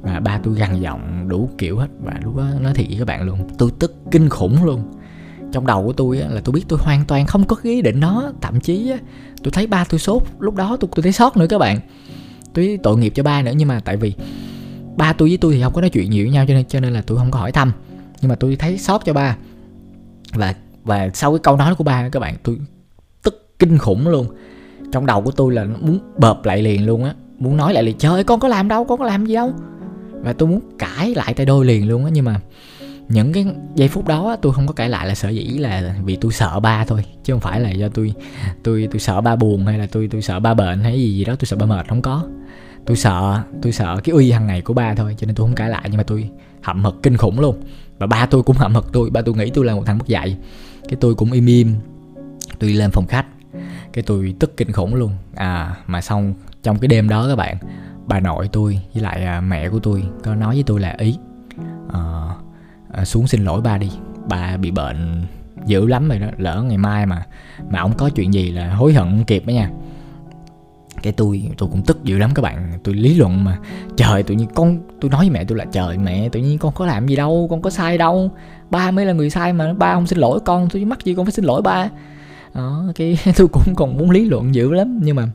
Và 0.00 0.20
ba 0.20 0.40
tôi 0.42 0.54
gằn 0.54 0.80
giọng 0.80 1.28
đủ 1.28 1.50
kiểu 1.58 1.78
hết. 1.78 1.88
Và 2.00 2.12
lúc 2.24 2.36
đó 2.36 2.44
nói 2.60 2.74
thiệt 2.74 2.86
với 2.88 2.98
các 2.98 3.04
bạn 3.04 3.22
luôn 3.22 3.48
tôi 3.58 3.70
tức 3.78 3.94
kinh 4.10 4.28
khủng 4.28 4.64
luôn. 4.64 4.82
Trong 5.52 5.66
đầu 5.66 5.84
của 5.86 5.92
tôi 5.92 6.20
á, 6.20 6.28
là 6.28 6.40
tôi 6.44 6.52
biết 6.52 6.64
tôi 6.68 6.78
hoàn 6.82 7.04
toàn 7.04 7.26
không 7.26 7.44
có 7.44 7.56
cái 7.56 7.72
ý 7.72 7.82
định 7.82 8.00
đó. 8.00 8.32
Thậm 8.40 8.60
chí 8.60 8.90
á, 8.90 8.98
tôi 9.42 9.52
thấy 9.52 9.66
ba 9.66 9.84
tôi 9.84 10.00
sốt. 10.00 10.22
Lúc 10.38 10.54
đó 10.54 10.76
tôi 10.80 10.90
tôi 10.94 11.02
thấy 11.02 11.12
sót 11.12 11.36
nữa 11.36 11.46
các 11.48 11.58
bạn. 11.58 11.80
Tôi 12.54 12.78
tội 12.82 12.98
nghiệp 12.98 13.12
cho 13.16 13.22
ba 13.22 13.42
nữa 13.42 13.52
nhưng 13.56 13.68
mà 13.68 13.80
tại 13.84 13.96
vì 13.96 14.14
ba 14.96 15.12
tôi 15.12 15.28
với 15.28 15.38
tôi 15.38 15.54
thì 15.54 15.62
không 15.62 15.72
có 15.72 15.80
nói 15.80 15.90
chuyện 15.90 16.10
nhiều 16.10 16.24
với 16.24 16.32
nhau 16.32 16.44
cho 16.48 16.54
nên 16.54 16.64
cho 16.64 16.80
nên 16.80 16.92
là 16.92 17.02
tôi 17.06 17.18
không 17.18 17.30
có 17.30 17.38
hỏi 17.38 17.52
thăm 17.52 17.72
nhưng 18.26 18.30
mà 18.30 18.36
tôi 18.36 18.56
thấy 18.56 18.78
sót 18.78 19.04
cho 19.04 19.12
ba. 19.12 19.36
Và 20.32 20.54
và 20.84 21.10
sau 21.14 21.32
cái 21.32 21.38
câu 21.38 21.56
nói 21.56 21.74
của 21.74 21.84
ba 21.84 22.08
các 22.08 22.20
bạn, 22.20 22.34
tôi 22.42 22.58
tức 23.22 23.48
kinh 23.58 23.78
khủng 23.78 24.08
luôn. 24.08 24.26
Trong 24.92 25.06
đầu 25.06 25.22
của 25.22 25.30
tôi 25.30 25.54
là 25.54 25.64
muốn 25.64 25.98
bợp 26.18 26.44
lại 26.44 26.62
liền 26.62 26.86
luôn 26.86 27.04
á. 27.04 27.14
Muốn 27.38 27.56
nói 27.56 27.74
lại 27.74 27.82
liền, 27.82 27.98
trời 27.98 28.12
ơi, 28.12 28.24
con 28.24 28.40
có 28.40 28.48
làm 28.48 28.68
đâu, 28.68 28.84
con 28.84 28.98
có 28.98 29.04
làm 29.04 29.26
gì 29.26 29.34
đâu. 29.34 29.52
Và 30.10 30.32
tôi 30.32 30.48
muốn 30.48 30.60
cãi 30.78 31.14
lại 31.14 31.34
tay 31.34 31.46
đôi 31.46 31.64
liền 31.64 31.88
luôn 31.88 32.04
á. 32.04 32.10
Nhưng 32.12 32.24
mà 32.24 32.40
những 33.08 33.32
cái 33.32 33.46
giây 33.74 33.88
phút 33.88 34.06
đó 34.06 34.36
tôi 34.42 34.52
không 34.52 34.66
có 34.66 34.72
cãi 34.72 34.88
lại 34.88 35.06
là 35.06 35.14
sợ 35.14 35.28
dĩ 35.28 35.44
là 35.44 35.94
vì 36.04 36.16
tôi 36.16 36.32
sợ 36.32 36.60
ba 36.60 36.84
thôi. 36.84 37.04
Chứ 37.24 37.32
không 37.32 37.40
phải 37.40 37.60
là 37.60 37.70
do 37.70 37.88
tôi 37.88 38.14
tôi 38.62 38.88
tôi 38.90 39.00
sợ 39.00 39.20
ba 39.20 39.36
buồn 39.36 39.66
hay 39.66 39.78
là 39.78 39.86
tôi 39.86 40.08
tôi 40.10 40.22
sợ 40.22 40.40
ba 40.40 40.54
bệnh 40.54 40.80
hay 40.80 40.98
gì 40.98 41.14
gì 41.14 41.24
đó, 41.24 41.34
tôi 41.38 41.46
sợ 41.46 41.56
ba 41.56 41.66
mệt, 41.66 41.88
không 41.88 42.02
có. 42.02 42.24
Tôi 42.86 42.96
sợ 42.96 43.40
tôi 43.62 43.72
sợ 43.72 44.00
cái 44.04 44.12
uy 44.12 44.30
hàng 44.30 44.46
ngày 44.46 44.60
của 44.60 44.74
ba 44.74 44.94
thôi, 44.94 45.14
cho 45.18 45.26
nên 45.26 45.34
tôi 45.34 45.46
không 45.46 45.54
cãi 45.54 45.70
lại. 45.70 45.82
Nhưng 45.84 45.96
mà 45.96 46.02
tôi 46.02 46.30
hậm 46.66 46.84
hực 46.84 47.02
kinh 47.02 47.16
khủng 47.16 47.40
luôn. 47.40 47.62
Và 47.98 48.06
ba 48.06 48.26
tôi 48.26 48.42
cũng 48.42 48.56
hậm 48.56 48.74
hực 48.74 48.92
tôi 48.92 49.10
ba 49.10 49.22
tôi 49.22 49.34
nghĩ 49.34 49.50
tôi 49.50 49.64
là 49.64 49.74
một 49.74 49.82
thằng 49.86 49.98
mất 49.98 50.06
dạy. 50.06 50.36
Cái 50.88 50.96
tôi 51.00 51.14
cũng 51.14 51.32
im 51.32 51.46
im. 51.46 51.74
Tôi 52.58 52.70
đi 52.70 52.76
lên 52.76 52.90
phòng 52.90 53.06
khách. 53.06 53.26
Cái 53.92 54.04
tôi 54.06 54.34
tức 54.38 54.56
kinh 54.56 54.72
khủng 54.72 54.94
luôn. 54.94 55.12
À 55.34 55.76
mà 55.86 56.00
xong 56.00 56.34
trong 56.62 56.78
cái 56.78 56.88
đêm 56.88 57.08
đó 57.08 57.28
các 57.28 57.36
bạn 57.36 57.56
bà 58.06 58.20
nội 58.20 58.48
tôi 58.52 58.80
với 58.94 59.02
lại 59.02 59.24
à, 59.24 59.40
mẹ 59.40 59.68
của 59.68 59.78
tôi 59.78 60.04
có 60.22 60.34
nói 60.34 60.54
với 60.54 60.64
tôi 60.66 60.80
là 60.80 60.94
ý 60.98 61.16
à, 61.92 62.00
à, 62.92 63.04
xuống 63.04 63.26
xin 63.26 63.44
lỗi 63.44 63.60
ba 63.60 63.78
đi. 63.78 63.90
Ba 64.28 64.56
bị 64.56 64.70
bệnh 64.70 65.26
dữ 65.66 65.86
lắm 65.86 66.08
rồi 66.08 66.18
đó 66.18 66.26
lỡ 66.38 66.64
ngày 66.68 66.78
mai 66.78 67.06
mà 67.06 67.22
mà 67.70 67.80
ông 67.80 67.92
có 67.96 68.10
chuyện 68.10 68.34
gì 68.34 68.50
là 68.50 68.74
hối 68.74 68.92
hận 68.92 69.04
không 69.04 69.24
kịp 69.24 69.46
đó 69.46 69.50
nha 69.50 69.70
cái 71.02 71.12
tôi 71.12 71.50
tôi 71.58 71.68
cũng 71.72 71.82
tức 71.82 72.04
dữ 72.04 72.18
lắm 72.18 72.30
các 72.34 72.42
bạn. 72.42 72.72
Tôi 72.84 72.94
lý 72.94 73.14
luận 73.14 73.44
mà. 73.44 73.58
Trời 73.96 74.22
tự 74.22 74.34
nhiên 74.34 74.48
con 74.54 74.78
tôi 75.00 75.10
nói 75.10 75.20
với 75.20 75.30
mẹ 75.30 75.44
tôi 75.44 75.58
là 75.58 75.64
trời 75.72 75.98
mẹ 75.98 76.28
tự 76.28 76.40
nhiên 76.40 76.58
con 76.58 76.74
có 76.74 76.86
làm 76.86 77.06
gì 77.06 77.16
đâu 77.16 77.46
con 77.50 77.62
có 77.62 77.70
sai 77.70 77.98
đâu. 77.98 78.30
Ba 78.70 78.90
mới 78.90 79.06
là 79.06 79.12
người 79.12 79.30
sai 79.30 79.52
mà 79.52 79.72
ba 79.72 79.94
không 79.94 80.06
xin 80.06 80.18
lỗi 80.18 80.40
con. 80.44 80.68
Tôi 80.68 80.84
mắc 80.84 81.04
gì 81.04 81.14
con 81.14 81.26
phải 81.26 81.32
xin 81.32 81.44
lỗi 81.44 81.62
ba? 81.62 81.88
Đó 82.54 82.84
cái 82.94 83.18
tôi 83.36 83.48
cũng 83.48 83.74
còn 83.76 83.96
muốn 83.96 84.10
lý 84.10 84.24
luận 84.24 84.54
dữ 84.54 84.72
lắm. 84.72 85.00
Nhưng 85.02 85.16
mà 85.16 85.28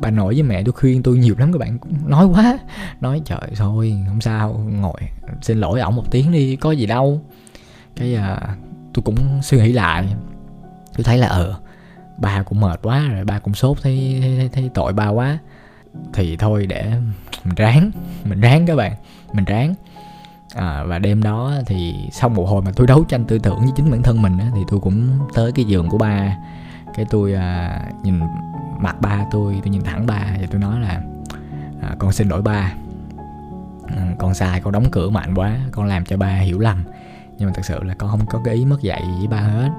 bà 0.00 0.10
nội 0.10 0.34
với 0.34 0.42
mẹ 0.42 0.62
tôi 0.62 0.72
khuyên 0.72 1.02
tôi 1.02 1.18
nhiều 1.18 1.34
lắm 1.38 1.52
các 1.52 1.58
bạn. 1.58 1.78
Nói 2.06 2.26
quá. 2.26 2.58
Nói 3.00 3.22
trời 3.24 3.50
thôi 3.56 3.94
không 4.08 4.20
sao 4.20 4.66
ngồi 4.70 5.00
xin 5.42 5.58
lỗi 5.58 5.80
ổng 5.80 5.96
một 5.96 6.10
tiếng 6.10 6.32
đi 6.32 6.56
có 6.56 6.72
gì 6.72 6.86
đâu. 6.86 7.20
Cái 7.96 8.14
à, 8.14 8.56
tôi 8.94 9.02
cũng 9.02 9.16
suy 9.42 9.58
nghĩ 9.58 9.72
lại. 9.72 10.04
Tôi 10.96 11.04
thấy 11.04 11.18
là 11.18 11.26
ờ 11.26 11.54
ba 12.18 12.42
cũng 12.42 12.60
mệt 12.60 12.80
quá 12.82 13.08
rồi 13.08 13.24
ba 13.24 13.38
cũng 13.38 13.54
sốt 13.54 13.78
thấy, 13.82 14.18
thấy, 14.38 14.50
thấy 14.52 14.70
tội 14.74 14.92
ba 14.92 15.08
quá. 15.08 15.38
Thì 16.12 16.36
thôi 16.36 16.66
để 16.66 16.92
mình 17.44 17.54
ráng 17.54 17.90
mình 18.24 18.40
ráng 18.40 18.66
các 18.66 18.76
bạn 18.76 18.92
mình 19.32 19.44
ráng. 19.44 19.74
À, 20.54 20.84
và 20.84 20.98
đêm 20.98 21.22
đó 21.22 21.52
thì 21.66 21.94
sau 22.12 22.28
một 22.28 22.44
hồi 22.44 22.62
mà 22.62 22.70
tôi 22.76 22.86
đấu 22.86 23.04
tranh 23.04 23.24
tư 23.24 23.38
tưởng 23.38 23.58
với 23.58 23.70
chính 23.76 23.90
bản 23.90 24.02
thân 24.02 24.22
mình 24.22 24.38
á, 24.38 24.50
thì 24.54 24.60
tôi 24.68 24.80
cũng 24.80 25.08
tới 25.34 25.52
cái 25.52 25.64
giường 25.64 25.88
của 25.88 25.98
ba. 25.98 26.36
Cái 26.94 27.06
tôi 27.10 27.34
à, 27.34 27.80
nhìn 28.02 28.20
mặt 28.78 29.00
ba 29.00 29.24
tôi 29.30 29.60
tôi 29.64 29.70
nhìn 29.70 29.82
thẳng 29.82 30.06
ba 30.06 30.26
và 30.40 30.46
tôi 30.50 30.60
nói 30.60 30.80
là 30.80 31.02
à, 31.82 31.96
con 31.98 32.12
xin 32.12 32.28
lỗi 32.28 32.42
ba. 32.42 32.72
À, 33.96 34.14
con 34.18 34.34
sai 34.34 34.60
con 34.60 34.72
đóng 34.72 34.90
cửa 34.92 35.10
mạnh 35.10 35.34
quá 35.34 35.56
con 35.72 35.86
làm 35.86 36.04
cho 36.04 36.16
ba 36.16 36.38
hiểu 36.38 36.58
lầm. 36.58 36.84
Nhưng 37.38 37.48
mà 37.48 37.52
thật 37.54 37.64
sự 37.64 37.82
là 37.82 37.94
con 37.94 38.10
không 38.10 38.26
có 38.26 38.40
cái 38.44 38.54
ý 38.54 38.64
mất 38.64 38.82
dạy 38.82 39.02
với 39.18 39.26
ba 39.26 39.40
hết. 39.40 39.70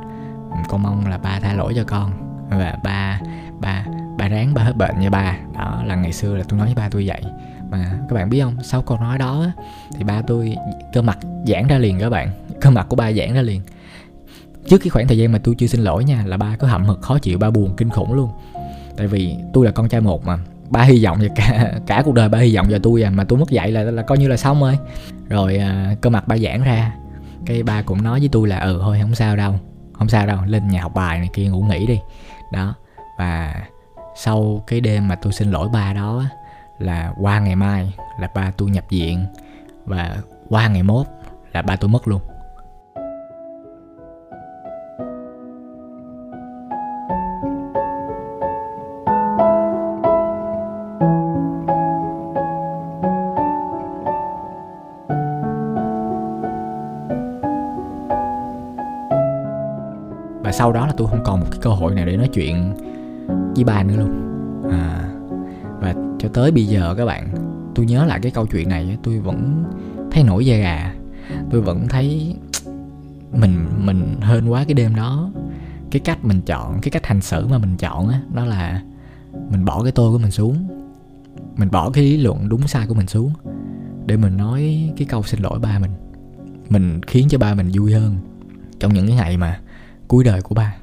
Ừ, 0.52 0.58
con 0.68 0.84
mong 0.84 1.08
là 1.08 1.18
ba 1.18 1.40
tha 1.40 1.54
lỗi 1.54 1.74
cho 1.76 1.84
con 1.88 2.29
và 2.50 2.78
ba 2.84 3.20
ba 3.60 3.86
ba 4.18 4.28
ráng 4.28 4.54
ba 4.54 4.64
hết 4.64 4.76
bệnh 4.76 5.00
nha 5.00 5.10
ba. 5.10 5.38
Đó 5.56 5.84
là 5.86 5.96
ngày 5.96 6.14
xưa 6.14 6.38
là 6.38 6.44
tôi 6.50 6.60
nói 6.60 6.68
với 6.68 6.76
ba 6.76 6.90
tôi 6.90 7.08
vậy. 7.08 7.22
Mà 7.70 7.92
các 8.10 8.16
bạn 8.16 8.30
biết 8.30 8.42
không 8.42 8.58
sau 8.64 8.82
câu 8.82 8.98
nói 8.98 9.18
đó 9.18 9.46
thì 9.98 10.04
ba 10.04 10.22
tôi 10.22 10.56
cơ 10.94 11.02
mặt 11.02 11.18
giãn 11.46 11.68
ra 11.68 11.78
liền 11.78 12.00
các 12.00 12.10
bạn. 12.10 12.30
Cơ 12.62 12.70
mặt 12.70 12.86
của 12.90 12.96
ba 12.96 13.12
giãn 13.12 13.34
ra 13.34 13.42
liền. 13.42 13.62
Trước 14.68 14.78
cái 14.78 14.90
khoảng 14.90 15.08
thời 15.08 15.18
gian 15.18 15.32
mà 15.32 15.40
tôi 15.44 15.56
chưa 15.58 15.68
xin 15.68 15.82
lỗi 15.82 16.04
nha 16.04 16.24
là 16.26 16.38
ba 16.38 16.56
có 16.56 16.68
hậm 16.68 16.86
hực 16.86 17.02
khó 17.02 17.20
chịu 17.20 17.38
ba 17.38 17.50
buồn 17.50 17.76
kinh 17.78 17.90
khủng 17.90 18.14
luôn. 18.14 18.30
Tại 18.98 19.08
vì 19.08 19.36
tôi 19.54 19.66
là 19.66 19.72
con 19.72 19.90
trai 19.90 20.02
một 20.02 20.26
mà. 20.26 20.38
Ba 20.70 20.82
hy 20.82 21.06
vọng 21.06 21.18
về 21.20 21.30
cả 21.36 21.72
cả 21.88 22.02
cuộc 22.06 22.14
đời 22.14 22.30
ba 22.30 22.40
hy 22.40 22.56
vọng 22.56 22.68
vào 22.70 22.80
tôi 22.84 23.04
à. 23.04 23.10
Mà 23.10 23.24
tôi 23.24 23.40
mất 23.40 23.50
dạy 23.50 23.72
là 23.72 23.82
là 23.82 24.02
coi 24.02 24.18
như 24.18 24.28
là 24.28 24.38
xong 24.38 24.62
rồi. 24.62 24.78
Rồi 25.30 25.58
à, 25.58 25.96
cơ 26.02 26.10
mặt 26.10 26.28
ba 26.28 26.38
giãn 26.38 26.64
ra. 26.64 26.94
Cái 27.46 27.64
ba 27.64 27.82
cũng 27.82 28.04
nói 28.04 28.20
với 28.20 28.30
tôi 28.32 28.48
là 28.48 28.60
ừ 28.60 28.80
thôi 28.82 28.98
không 29.02 29.16
sao 29.16 29.36
đâu. 29.36 29.60
Không 29.94 30.10
sao 30.10 30.28
đâu 30.28 30.38
lên 30.46 30.68
nhà 30.68 30.82
học 30.82 30.92
bài 30.96 31.20
này 31.20 31.30
kia 31.34 31.46
ngủ 31.46 31.62
nghỉ 31.62 31.88
đi 31.88 32.00
đó, 32.52 32.76
và 33.18 33.54
sau 34.16 34.64
cái 34.68 34.82
đêm 34.82 35.08
mà 35.08 35.16
tôi 35.16 35.34
xin 35.34 35.52
lỗi 35.52 35.70
ba 35.74 35.94
đó 35.94 36.24
là 36.80 37.14
qua 37.22 37.40
ngày 37.40 37.56
mai 37.56 37.94
là 38.20 38.28
ba 38.36 38.52
tôi 38.58 38.70
nhập 38.70 38.86
viện. 38.90 39.26
Và 39.86 40.18
qua 40.50 40.68
ngày 40.68 40.84
mốt 40.84 41.08
là 41.54 41.62
ba 41.62 41.76
tôi 41.76 41.90
mất 41.90 42.08
luôn. 42.08 42.22
Và 60.50 60.54
sau 60.54 60.72
đó 60.72 60.88
là 60.88 60.94
tôi 60.98 61.08
không 61.08 61.24
còn 61.24 61.40
một 61.40 61.46
cái 61.52 61.60
cơ 61.62 61.70
hội 61.70 61.96
nào 61.96 62.06
để 62.06 62.18
nói 62.18 62.28
chuyện 62.34 62.74
với 63.56 63.64
ba 63.64 63.84
nữa 63.84 63.96
luôn. 63.98 64.10
À, 64.72 65.10
và 65.80 65.94
cho 66.20 66.30
tới 66.34 66.52
bây 66.52 66.66
giờ 66.66 66.96
các 66.98 67.06
bạn 67.06 67.30
tôi 67.76 67.86
nhớ 67.86 68.06
lại 68.06 68.20
cái 68.22 68.32
câu 68.32 68.46
chuyện 68.46 68.70
này 68.70 68.98
tôi 69.04 69.20
vẫn 69.20 69.64
thấy 70.12 70.24
nổi 70.24 70.46
da 70.46 70.58
gà. 70.58 70.96
Tôi 71.52 71.62
vẫn 71.62 71.88
thấy 71.88 72.36
mình 73.34 73.66
mình 73.78 74.16
hên 74.22 74.48
quá 74.48 74.64
cái 74.64 74.74
đêm 74.74 74.96
đó. 74.96 75.32
Cái 75.92 76.00
cách 76.00 76.26
mình 76.26 76.42
chọn 76.42 76.82
cái 76.82 76.92
cách 76.92 77.06
hành 77.06 77.22
xử 77.22 77.48
mà 77.48 77.58
mình 77.58 77.78
chọn 77.78 78.08
á 78.08 78.22
đó 78.34 78.46
là 78.46 78.82
mình 79.50 79.66
bỏ 79.66 79.84
cái 79.84 79.92
tôi 79.92 80.12
của 80.12 80.18
mình 80.18 80.32
xuống. 80.32 80.68
Mình 81.58 81.72
bỏ 81.72 81.90
cái 81.90 82.04
lý 82.04 82.18
luận 82.18 82.50
đúng 82.50 82.68
sai 82.68 82.88
của 82.88 82.94
mình 82.94 83.08
xuống 83.08 83.34
để 84.06 84.18
mình 84.18 84.38
nói 84.38 84.92
cái 84.98 85.08
câu 85.10 85.24
xin 85.24 85.42
lỗi 85.42 85.60
ba 85.60 85.80
mình. 85.80 85.92
Mình 86.70 87.02
khiến 87.08 87.28
cho 87.30 87.38
ba 87.38 87.54
mình 87.54 87.70
vui 87.74 87.94
hơn 87.94 88.18
trong 88.80 88.94
những 88.94 89.08
cái 89.08 89.16
ngày 89.16 89.38
mà 89.38 89.60
cuối 90.10 90.24
đời 90.24 90.42
của 90.42 90.56
ba. 90.56 90.76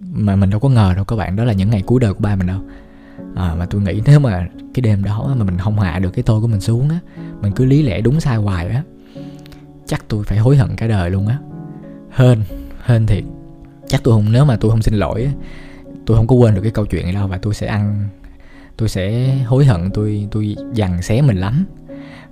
Mà 0.00 0.36
mình 0.36 0.50
đâu 0.50 0.60
có 0.60 0.68
ngờ 0.68 0.92
đâu 0.96 1.04
các 1.04 1.16
bạn 1.16 1.36
đó 1.36 1.44
là 1.44 1.52
những 1.52 1.70
ngày 1.70 1.82
cuối 1.86 2.00
đời 2.00 2.14
của 2.14 2.20
ba 2.20 2.36
mình 2.36 2.46
đâu. 2.46 2.60
À, 3.36 3.54
mà 3.58 3.66
tôi 3.66 3.80
nghĩ 3.80 4.02
nếu 4.06 4.20
mà 4.20 4.48
cái 4.74 4.82
đêm 4.82 5.04
đó 5.04 5.34
mà 5.36 5.44
mình 5.44 5.58
không 5.58 5.78
hạ 5.78 5.98
được 5.98 6.10
cái 6.10 6.22
tôi 6.22 6.40
của 6.40 6.46
mình 6.46 6.60
xuống 6.60 6.88
á 6.88 6.98
mình 7.40 7.52
cứ 7.52 7.64
lý 7.64 7.82
lẽ 7.82 8.00
đúng 8.00 8.20
sai 8.20 8.36
hoài 8.36 8.68
á 8.68 8.82
chắc 9.86 10.04
tôi 10.08 10.24
phải 10.24 10.38
hối 10.38 10.56
hận 10.56 10.76
cả 10.76 10.86
đời 10.86 11.10
luôn 11.10 11.26
á. 11.26 11.38
Hên 12.10 12.42
hên 12.84 13.06
thiệt. 13.06 13.24
Chắc 13.88 14.00
tôi 14.04 14.14
không 14.14 14.32
nếu 14.32 14.44
mà 14.44 14.56
tôi 14.56 14.70
không 14.70 14.82
xin 14.82 14.94
lỗi 14.94 15.28
tôi 16.06 16.16
không 16.16 16.26
có 16.26 16.36
quên 16.36 16.54
được 16.54 16.62
cái 16.62 16.70
câu 16.70 16.86
chuyện 16.86 17.04
này 17.04 17.12
đâu 17.12 17.28
và 17.28 17.38
tôi 17.38 17.54
sẽ 17.54 17.66
ăn 17.66 18.08
tôi 18.76 18.88
sẽ 18.88 19.34
hối 19.44 19.64
hận 19.64 19.90
tôi 19.94 20.28
tôi 20.30 20.56
dằn 20.72 21.02
xé 21.02 21.22
mình 21.22 21.36
lắm. 21.36 21.64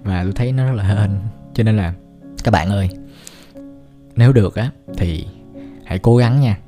Và 0.03 0.23
tôi 0.23 0.33
thấy 0.33 0.53
nó 0.53 0.67
rất 0.67 0.73
là 0.73 0.85
hên. 0.85 1.11
Cho 1.55 1.65
nên 1.65 1.77
là 1.77 1.95
các 2.45 2.51
bạn 2.51 2.71
ơi 2.71 2.91
nếu 4.17 4.33
được 4.33 4.55
á 4.55 4.71
thì 4.97 5.27
hãy 5.91 5.99
cố 5.99 6.17
gắng 6.17 6.41
nha. 6.41 6.59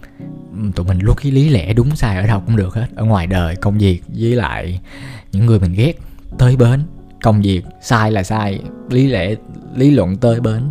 Ừ, 0.53 0.71
tụi 0.75 0.87
mình 0.87 0.99
luôn 1.03 1.17
cái 1.23 1.33
lý 1.33 1.49
lẽ 1.49 1.73
đúng 1.73 1.97
sai 1.97 2.17
ở 2.17 2.27
đâu 2.27 2.43
cũng 2.47 2.57
được 2.57 2.75
hết. 2.75 2.87
Ở 2.95 3.05
ngoài 3.05 3.27
đời 3.27 3.57
công 3.57 3.79
việc 3.79 4.03
với 4.09 4.37
lại 4.37 4.81
những 5.33 5.47
người 5.47 5.61
mình 5.61 5.73
ghét 5.73 5.93
tới 6.39 6.57
bến. 6.57 6.83
Công 7.23 7.43
việc 7.43 7.63
sai 7.81 8.11
là 8.11 8.23
sai 8.23 8.61
lý 8.91 9.07
lẽ 9.07 9.35
lý 9.75 9.91
luận 9.91 10.17
tới 10.17 10.41
bến. 10.41 10.63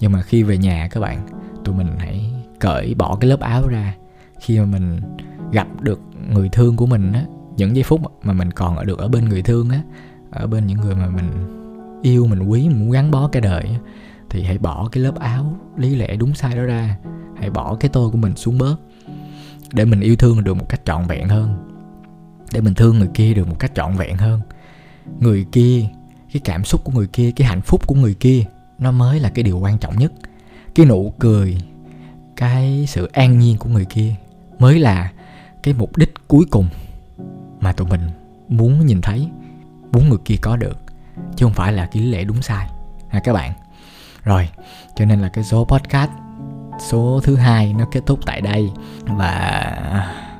Nhưng 0.00 0.12
mà 0.12 0.22
khi 0.22 0.42
về 0.42 0.58
nhà 0.58 0.88
các 0.90 1.00
bạn 1.00 1.26
tụi 1.64 1.74
mình 1.74 1.88
hãy 1.98 2.32
cởi 2.60 2.94
bỏ 2.94 3.16
cái 3.20 3.30
lớp 3.30 3.40
áo 3.40 3.68
ra. 3.68 3.94
Khi 4.40 4.58
mà 4.58 4.64
mình 4.64 5.00
gặp 5.52 5.68
được 5.80 6.00
người 6.30 6.48
thương 6.52 6.76
của 6.76 6.86
mình 6.86 7.12
á 7.12 7.24
những 7.56 7.76
giây 7.76 7.82
phút 7.82 8.00
mà 8.22 8.32
mình 8.32 8.50
còn 8.50 8.76
ở 8.76 8.84
được 8.84 8.98
ở 8.98 9.08
bên 9.08 9.28
người 9.28 9.42
thương 9.42 9.70
á 9.70 9.80
ở 10.30 10.46
bên 10.46 10.66
những 10.66 10.80
người 10.80 10.94
mà 10.94 11.06
mình 11.08 11.30
yêu 12.02 12.26
mình 12.26 12.42
quý 12.42 12.68
mình 12.68 12.80
muốn 12.80 12.90
gắn 12.90 13.10
bó 13.10 13.28
cái 13.28 13.42
đời 13.42 13.62
á, 13.62 13.78
thì 14.30 14.42
hãy 14.42 14.58
bỏ 14.58 14.88
cái 14.92 15.02
lớp 15.02 15.18
áo 15.18 15.56
lý 15.76 15.94
lẽ 15.94 16.16
đúng 16.16 16.34
sai 16.34 16.56
đó 16.56 16.62
ra. 16.62 16.96
Hãy 17.36 17.50
bỏ 17.50 17.76
cái 17.80 17.88
tôi 17.92 18.10
của 18.10 18.18
mình 18.18 18.36
xuống 18.36 18.58
bớt 18.58 18.76
để 19.72 19.84
mình 19.84 20.00
yêu 20.00 20.16
thương 20.16 20.44
được 20.44 20.54
một 20.54 20.68
cách 20.68 20.80
trọn 20.84 21.06
vẹn 21.06 21.28
hơn. 21.28 21.56
Để 22.52 22.60
mình 22.60 22.74
thương 22.74 22.98
người 22.98 23.08
kia 23.14 23.34
được 23.34 23.48
một 23.48 23.56
cách 23.58 23.72
trọn 23.74 23.92
vẹn 23.96 24.16
hơn. 24.16 24.40
Người 25.18 25.46
kia, 25.52 25.86
cái 26.32 26.40
cảm 26.44 26.64
xúc 26.64 26.84
của 26.84 26.92
người 26.92 27.06
kia, 27.06 27.30
cái 27.30 27.48
hạnh 27.48 27.60
phúc 27.60 27.86
của 27.86 27.94
người 27.94 28.14
kia, 28.14 28.44
nó 28.78 28.90
mới 28.90 29.20
là 29.20 29.28
cái 29.28 29.42
điều 29.42 29.58
quan 29.58 29.78
trọng 29.78 29.98
nhất. 29.98 30.12
Cái 30.74 30.86
nụ 30.86 31.12
cười, 31.18 31.58
cái 32.36 32.84
sự 32.88 33.08
an 33.12 33.38
nhiên 33.38 33.58
của 33.58 33.68
người 33.68 33.84
kia 33.84 34.14
mới 34.58 34.78
là 34.78 35.12
cái 35.62 35.74
mục 35.78 35.96
đích 35.96 36.14
cuối 36.28 36.44
cùng 36.50 36.68
mà 37.60 37.72
tụi 37.72 37.88
mình 37.88 38.00
muốn 38.48 38.86
nhìn 38.86 39.00
thấy, 39.00 39.28
muốn 39.92 40.08
người 40.08 40.18
kia 40.24 40.36
có 40.42 40.56
được. 40.56 40.78
Chứ 41.36 41.46
không 41.46 41.54
phải 41.54 41.72
là 41.72 41.86
cái 41.86 42.02
lý 42.02 42.10
lẽ 42.10 42.24
đúng 42.24 42.42
sai 42.42 42.68
ha 43.08 43.20
các 43.20 43.32
bạn 43.32 43.52
rồi 44.26 44.48
cho 44.94 45.04
nên 45.04 45.20
là 45.20 45.28
cái 45.28 45.44
số 45.44 45.64
podcast 45.64 46.10
số 46.78 47.20
thứ 47.24 47.36
hai 47.36 47.72
nó 47.72 47.84
kết 47.90 48.00
thúc 48.06 48.20
tại 48.26 48.40
đây. 48.40 48.70
Và 49.04 49.30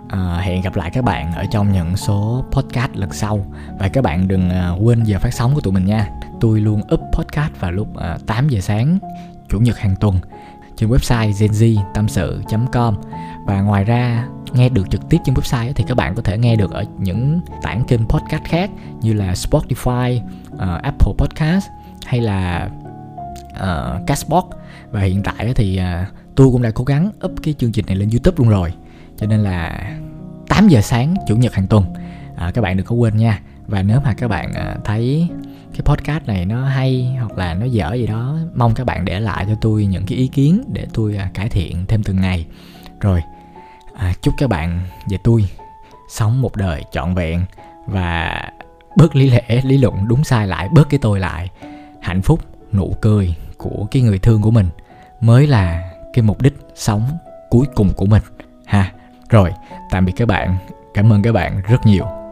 à, 0.09 0.39
hẹn 0.41 0.63
gặp 0.63 0.77
lại 0.77 0.91
các 0.91 1.05
bạn 1.05 1.33
ở 1.33 1.45
trong 1.51 1.73
những 1.73 1.97
số 1.97 2.45
podcast 2.51 2.91
lần 2.95 3.13
sau. 3.13 3.47
Và 3.79 3.89
các 3.89 4.05
bạn 4.05 4.29
đừng 4.29 4.51
à, 4.51 4.71
quên 4.71 5.05
giờ 5.05 5.19
phát 5.19 5.35
sóng 5.35 5.55
của 5.55 5.61
tụi 5.61 5.73
mình 5.73 5.87
nha. 5.87 6.09
Tôi 6.41 6.61
luôn 6.61 6.83
up 6.95 7.01
podcast 7.13 7.53
vào 7.61 7.73
lúc 7.73 7.97
à, 7.97 8.19
8 8.27 8.49
giờ 8.49 8.61
sáng 8.61 8.99
chủ 9.49 9.59
nhật 9.59 9.79
hàng 9.79 9.97
tuần 10.01 10.21
trên 10.77 10.91
website 10.91 11.31
genz 11.31 11.83
tâm 11.95 12.09
sự 12.09 12.43
com. 12.73 12.97
Và 13.47 13.61
ngoài 13.61 13.85
ra 13.85 14.29
nghe 14.53 14.69
được 14.69 14.91
trực 14.91 15.09
tiếp 15.09 15.19
trên 15.25 15.35
website 15.35 15.73
thì 15.73 15.85
các 15.89 15.97
bạn 15.97 16.15
có 16.15 16.23
thể 16.23 16.39
nghe 16.39 16.57
được 16.57 16.71
ở 16.71 16.85
những 16.99 17.41
tảng 17.63 17.85
kênh 17.85 18.09
podcast 18.09 18.45
khác 18.45 18.71
như 19.01 19.13
là 19.13 19.33
Spotify, 19.33 20.21
uh, 20.55 20.83
Apple 20.83 21.13
Podcast 21.19 21.67
hay 22.07 22.21
là 22.21 22.69
uh, 23.61 24.07
Cashbox. 24.07 24.45
Và 24.91 25.01
hiện 25.01 25.23
tại 25.23 25.53
thì 25.55 25.81
uh, 25.81 26.09
tôi 26.35 26.51
cũng 26.53 26.63
đã 26.63 26.71
cố 26.75 26.85
gắng 26.85 27.11
up 27.25 27.33
cái 27.43 27.55
chương 27.59 27.73
trình 27.73 27.87
này 27.87 27.97
lên 27.97 28.11
YouTube 28.11 28.35
luôn 28.39 28.49
rồi. 28.49 28.73
Cho 29.17 29.27
nên 29.27 29.41
là 29.41 29.91
8 30.49 30.69
giờ 30.69 30.81
sáng 30.81 31.15
chủ 31.29 31.37
nhật 31.37 31.55
hàng 31.55 31.67
tuần. 31.67 31.85
Uh, 32.49 32.55
các 32.55 32.61
bạn 32.61 32.77
đừng 32.77 32.87
có 32.87 32.97
quên 32.97 33.17
nha. 33.17 33.41
Và 33.67 33.83
nếu 33.83 34.01
mà 34.05 34.15
các 34.15 34.29
bạn 34.29 34.51
uh, 34.51 34.85
thấy 34.85 35.29
cái 35.73 35.81
podcast 35.85 36.27
này 36.27 36.47
nó 36.47 36.65
hay 36.65 37.17
hoặc 37.19 37.39
là 37.39 37.55
nó 37.55 37.67
dở 37.67 37.95
gì 37.95 38.07
đó 38.07 38.39
mong 38.55 38.75
các 38.75 38.85
bạn 38.85 39.05
để 39.05 39.21
lại 39.21 39.45
cho 39.49 39.55
tôi 39.61 39.87
những 39.87 40.07
cái 40.07 40.19
ý 40.19 40.27
kiến 40.27 40.63
để 40.73 40.87
tôi 40.95 41.19
uh, 41.27 41.35
cải 41.35 41.49
thiện 41.49 41.87
thêm 41.87 42.03
từng 42.03 42.21
ngày. 42.21 42.47
Rồi 43.01 43.23
uh, 43.93 44.23
chúc 44.23 44.35
các 44.39 44.51
bạn 44.51 44.81
và 45.11 45.19
tôi 45.25 45.49
sống 46.09 46.43
một 46.43 46.57
đời 46.57 46.85
trọn 46.93 47.15
vẹn 47.15 47.45
và 47.87 48.43
bớt 48.97 49.17
lý 49.17 49.31
lẽ 49.31 49.61
lý 49.65 49.79
luận 49.79 50.09
đúng 50.09 50.25
sai 50.25 50.47
lại 50.47 50.69
bớt 50.73 50.89
cái 50.91 50.99
tôi 51.03 51.21
lại. 51.21 51.51
Hạnh 52.01 52.23
phúc 52.23 52.41
nụ 52.73 52.97
cười 53.01 53.35
của 53.71 53.87
cái 53.91 54.03
người 54.03 54.19
thương 54.19 54.43
của 54.43 54.51
mình 54.51 54.67
mới 55.21 55.47
là 55.47 55.91
cái 56.13 56.23
mục 56.23 56.43
đích 56.43 56.55
sống 56.75 57.03
cuối 57.51 57.67
cùng 57.75 57.93
của 57.97 58.07
mình. 58.07 58.23
Ha, 58.67 58.93
rồi, 59.29 59.53
tạm 59.91 60.05
biệt 60.05 60.13
các 60.17 60.29
bạn. 60.29 60.57
Cảm 60.95 61.13
ơn 61.13 61.23
các 61.23 61.33
bạn 61.33 61.63
rất 61.69 61.87
nhiều. 61.87 62.26